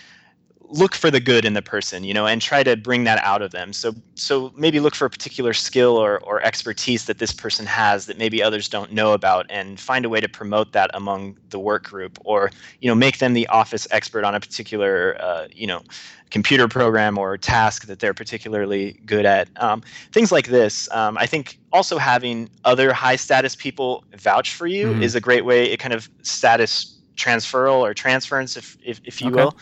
look 0.73 0.95
for 0.95 1.11
the 1.11 1.21
good 1.21 1.45
in 1.45 1.53
the 1.53 1.63
person 1.63 2.03
you 2.03 2.15
know 2.15 2.27
and 2.27 2.41
try 2.41 2.63
to 2.63 2.77
bring 2.77 3.05
that 3.05 3.23
out 3.23 3.43
of 3.43 3.51
them 3.51 3.73
so 3.73 3.95
so 4.15 4.53
maybe 4.57 4.81
look 4.81 4.95
for 4.95 5.05
a 5.05 5.11
particular 5.11 5.53
skill 5.53 5.97
or, 5.97 6.19
or 6.21 6.43
expertise 6.43 7.05
that 7.05 7.19
this 7.19 7.33
person 7.33 7.67
has 7.67 8.07
that 8.07 8.17
maybe 8.17 8.43
others 8.43 8.69
don't 8.69 8.91
know 8.91 9.13
about 9.13 9.45
and 9.51 9.79
find 9.79 10.05
a 10.05 10.09
way 10.09 10.21
to 10.21 10.29
promote 10.29 10.73
that 10.73 10.91
among 10.95 11.37
the 11.51 11.59
work 11.59 11.85
group 11.85 12.19
or 12.25 12.51
you 12.81 12.89
know 12.89 12.95
make 12.95 13.19
them 13.19 13.35
the 13.35 13.47
office 13.49 13.87
expert 13.91 14.25
on 14.25 14.35
a 14.35 14.41
particular 14.41 15.17
uh, 15.21 15.47
you 15.53 15.67
know 15.67 15.83
computer 16.31 16.67
program 16.67 17.19
or 17.19 17.37
task 17.37 17.87
that 17.87 17.99
they're 17.99 18.15
particularly 18.15 18.99
good 19.05 19.27
at 19.27 19.49
um, 19.63 19.83
things 20.13 20.33
like 20.33 20.47
this 20.47 20.91
um, 20.93 21.19
i 21.19 21.27
think 21.27 21.59
also 21.73 21.99
having 21.99 22.49
other 22.65 22.95
high 22.95 23.17
status 23.17 23.55
people 23.55 24.05
vouch 24.17 24.55
for 24.55 24.67
you 24.67 24.87
mm-hmm. 24.87 25.03
is 25.03 25.15
a 25.15 25.21
great 25.21 25.45
way 25.45 25.71
it 25.71 25.79
kind 25.79 25.93
of 25.93 26.09
status 26.23 26.99
transferal 27.17 27.81
or 27.81 27.95
transference 27.95 28.57
if, 28.57 28.77
if, 28.85 29.01
if 29.05 29.21
you 29.21 29.29
okay. 29.29 29.45
will 29.45 29.57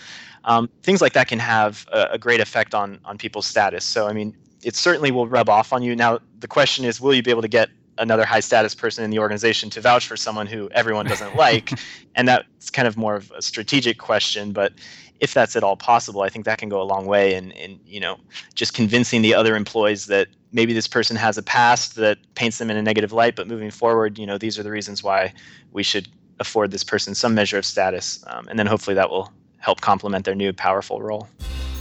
um, 0.44 0.68
things 0.82 1.00
like 1.00 1.12
that 1.12 1.28
can 1.28 1.38
have 1.38 1.86
a, 1.92 2.08
a, 2.12 2.18
great 2.18 2.40
effect 2.40 2.74
on 2.74 2.98
on 3.04 3.18
people's 3.18 3.46
status. 3.46 3.84
So 3.84 4.06
I 4.06 4.12
mean, 4.12 4.36
it 4.62 4.74
certainly 4.74 5.10
will 5.10 5.26
rub 5.26 5.48
off 5.48 5.72
on 5.72 5.82
you. 5.82 5.94
Now 5.94 6.18
the 6.38 6.48
question 6.48 6.84
is, 6.84 7.00
will 7.00 7.14
you 7.14 7.22
be 7.22 7.30
able 7.30 7.42
to 7.42 7.48
get 7.48 7.70
another 7.98 8.24
high 8.24 8.40
status 8.40 8.74
person 8.74 9.04
in 9.04 9.10
the 9.10 9.18
organization 9.18 9.68
to 9.70 9.80
vouch 9.80 10.06
for 10.06 10.16
someone 10.16 10.46
who 10.46 10.70
everyone 10.70 11.06
doesn't 11.06 11.36
like? 11.46 11.70
and 12.14 12.26
that's 12.26 12.70
kind 12.70 12.88
of 12.88 12.96
more 12.96 13.16
of 13.16 13.30
a 13.36 13.42
strategic 13.42 13.98
question, 13.98 14.52
but 14.52 14.72
if 15.20 15.34
that's 15.34 15.54
at 15.54 15.62
all 15.62 15.76
possible, 15.76 16.22
I 16.22 16.30
think 16.30 16.46
that 16.46 16.58
can 16.58 16.70
go 16.70 16.80
a 16.80 16.84
long 16.84 17.04
way 17.04 17.34
in, 17.34 17.50
in 17.52 17.78
you 17.86 18.00
know 18.00 18.18
just 18.54 18.72
convincing 18.74 19.22
the 19.22 19.34
other 19.34 19.56
employees 19.56 20.06
that 20.06 20.28
maybe 20.52 20.72
this 20.72 20.88
person 20.88 21.16
has 21.16 21.38
a 21.38 21.42
past 21.42 21.94
that 21.96 22.18
paints 22.34 22.58
them 22.58 22.70
in 22.70 22.76
a 22.76 22.82
negative 22.82 23.12
light, 23.12 23.36
but 23.36 23.46
moving 23.46 23.70
forward, 23.70 24.18
you 24.18 24.26
know 24.26 24.38
these 24.38 24.58
are 24.58 24.62
the 24.62 24.70
reasons 24.70 25.02
why 25.02 25.32
we 25.72 25.82
should 25.82 26.08
afford 26.40 26.70
this 26.70 26.82
person 26.82 27.14
some 27.14 27.34
measure 27.34 27.58
of 27.58 27.64
status, 27.64 28.24
um, 28.26 28.48
and 28.48 28.58
then 28.58 28.66
hopefully 28.66 28.94
that 28.94 29.10
will 29.10 29.32
help 29.58 29.80
complement 29.80 30.24
their 30.24 30.34
new 30.34 30.52
powerful 30.52 31.00
role. 31.00 31.28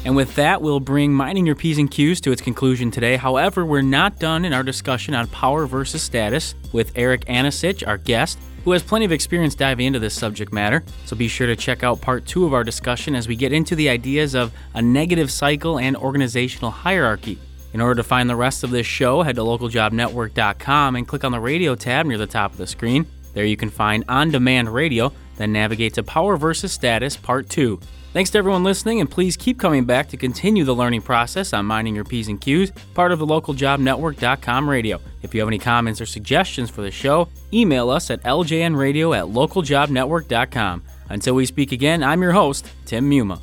And 0.05 0.15
with 0.15 0.35
that, 0.35 0.61
we'll 0.61 0.79
bring 0.79 1.13
Minding 1.13 1.45
Your 1.45 1.55
P's 1.55 1.77
and 1.77 1.89
Q's 1.89 2.21
to 2.21 2.31
its 2.31 2.41
conclusion 2.41 2.89
today. 2.89 3.17
However, 3.17 3.65
we're 3.65 3.81
not 3.81 4.17
done 4.19 4.45
in 4.45 4.53
our 4.53 4.63
discussion 4.63 5.13
on 5.13 5.27
power 5.27 5.65
versus 5.65 6.01
status 6.01 6.55
with 6.71 6.91
Eric 6.95 7.25
Anicich, 7.25 7.85
our 7.85 7.97
guest, 7.97 8.39
who 8.63 8.71
has 8.71 8.81
plenty 8.81 9.05
of 9.05 9.11
experience 9.11 9.55
diving 9.55 9.87
into 9.87 9.99
this 9.99 10.13
subject 10.13 10.53
matter. 10.53 10.83
So 11.05 11.15
be 11.15 11.27
sure 11.27 11.47
to 11.47 11.55
check 11.55 11.83
out 11.83 11.99
part 11.99 12.25
two 12.25 12.45
of 12.45 12.53
our 12.53 12.63
discussion 12.63 13.13
as 13.15 13.27
we 13.27 13.35
get 13.35 13.51
into 13.51 13.75
the 13.75 13.89
ideas 13.89 14.35
of 14.35 14.53
a 14.73 14.81
negative 14.81 15.31
cycle 15.31 15.79
and 15.79 15.97
organizational 15.97 16.71
hierarchy. 16.71 17.37
In 17.73 17.81
order 17.81 17.95
to 17.95 18.03
find 18.03 18.29
the 18.29 18.35
rest 18.35 18.63
of 18.63 18.71
this 18.71 18.87
show, 18.87 19.21
head 19.21 19.35
to 19.35 19.41
localjobnetwork.com 19.41 20.95
and 20.95 21.07
click 21.07 21.23
on 21.23 21.31
the 21.31 21.39
radio 21.39 21.75
tab 21.75 22.05
near 22.05 22.17
the 22.17 22.25
top 22.25 22.51
of 22.51 22.57
the 22.57 22.67
screen. 22.67 23.05
There 23.33 23.45
you 23.45 23.57
can 23.57 23.69
find 23.69 24.03
on 24.07 24.31
demand 24.31 24.73
radio 24.73 25.11
then 25.39 25.51
navigate 25.53 25.95
to 25.95 26.03
Power 26.03 26.37
versus 26.37 26.71
Status 26.71 27.17
Part 27.17 27.49
2. 27.49 27.79
Thanks 28.11 28.29
to 28.31 28.37
everyone 28.37 28.63
listening, 28.63 28.99
and 28.99 29.09
please 29.09 29.37
keep 29.37 29.59
coming 29.59 29.85
back 29.85 30.09
to 30.09 30.17
continue 30.17 30.63
the 30.63 30.75
learning 30.75 31.01
process 31.01 31.53
on 31.53 31.65
Minding 31.65 31.95
Your 31.95 32.03
P's 32.03 32.27
and 32.27 32.41
Q's, 32.41 32.71
part 32.93 33.11
of 33.11 33.19
the 33.19 33.25
localjobnetwork.com 33.25 34.69
radio. 34.69 34.99
If 35.23 35.33
you 35.33 35.39
have 35.41 35.47
any 35.47 35.59
comments 35.59 36.01
or 36.01 36.05
suggestions 36.05 36.69
for 36.69 36.81
the 36.81 36.91
show, 36.91 37.29
email 37.53 37.89
us 37.89 38.09
at 38.11 38.21
ljnradio 38.23 39.17
at 39.17 39.25
localjobnetwork.com. 39.25 40.83
Until 41.09 41.35
we 41.35 41.45
speak 41.45 41.71
again, 41.71 42.03
I'm 42.03 42.21
your 42.21 42.33
host, 42.33 42.67
Tim 42.85 43.09
Muma. 43.09 43.39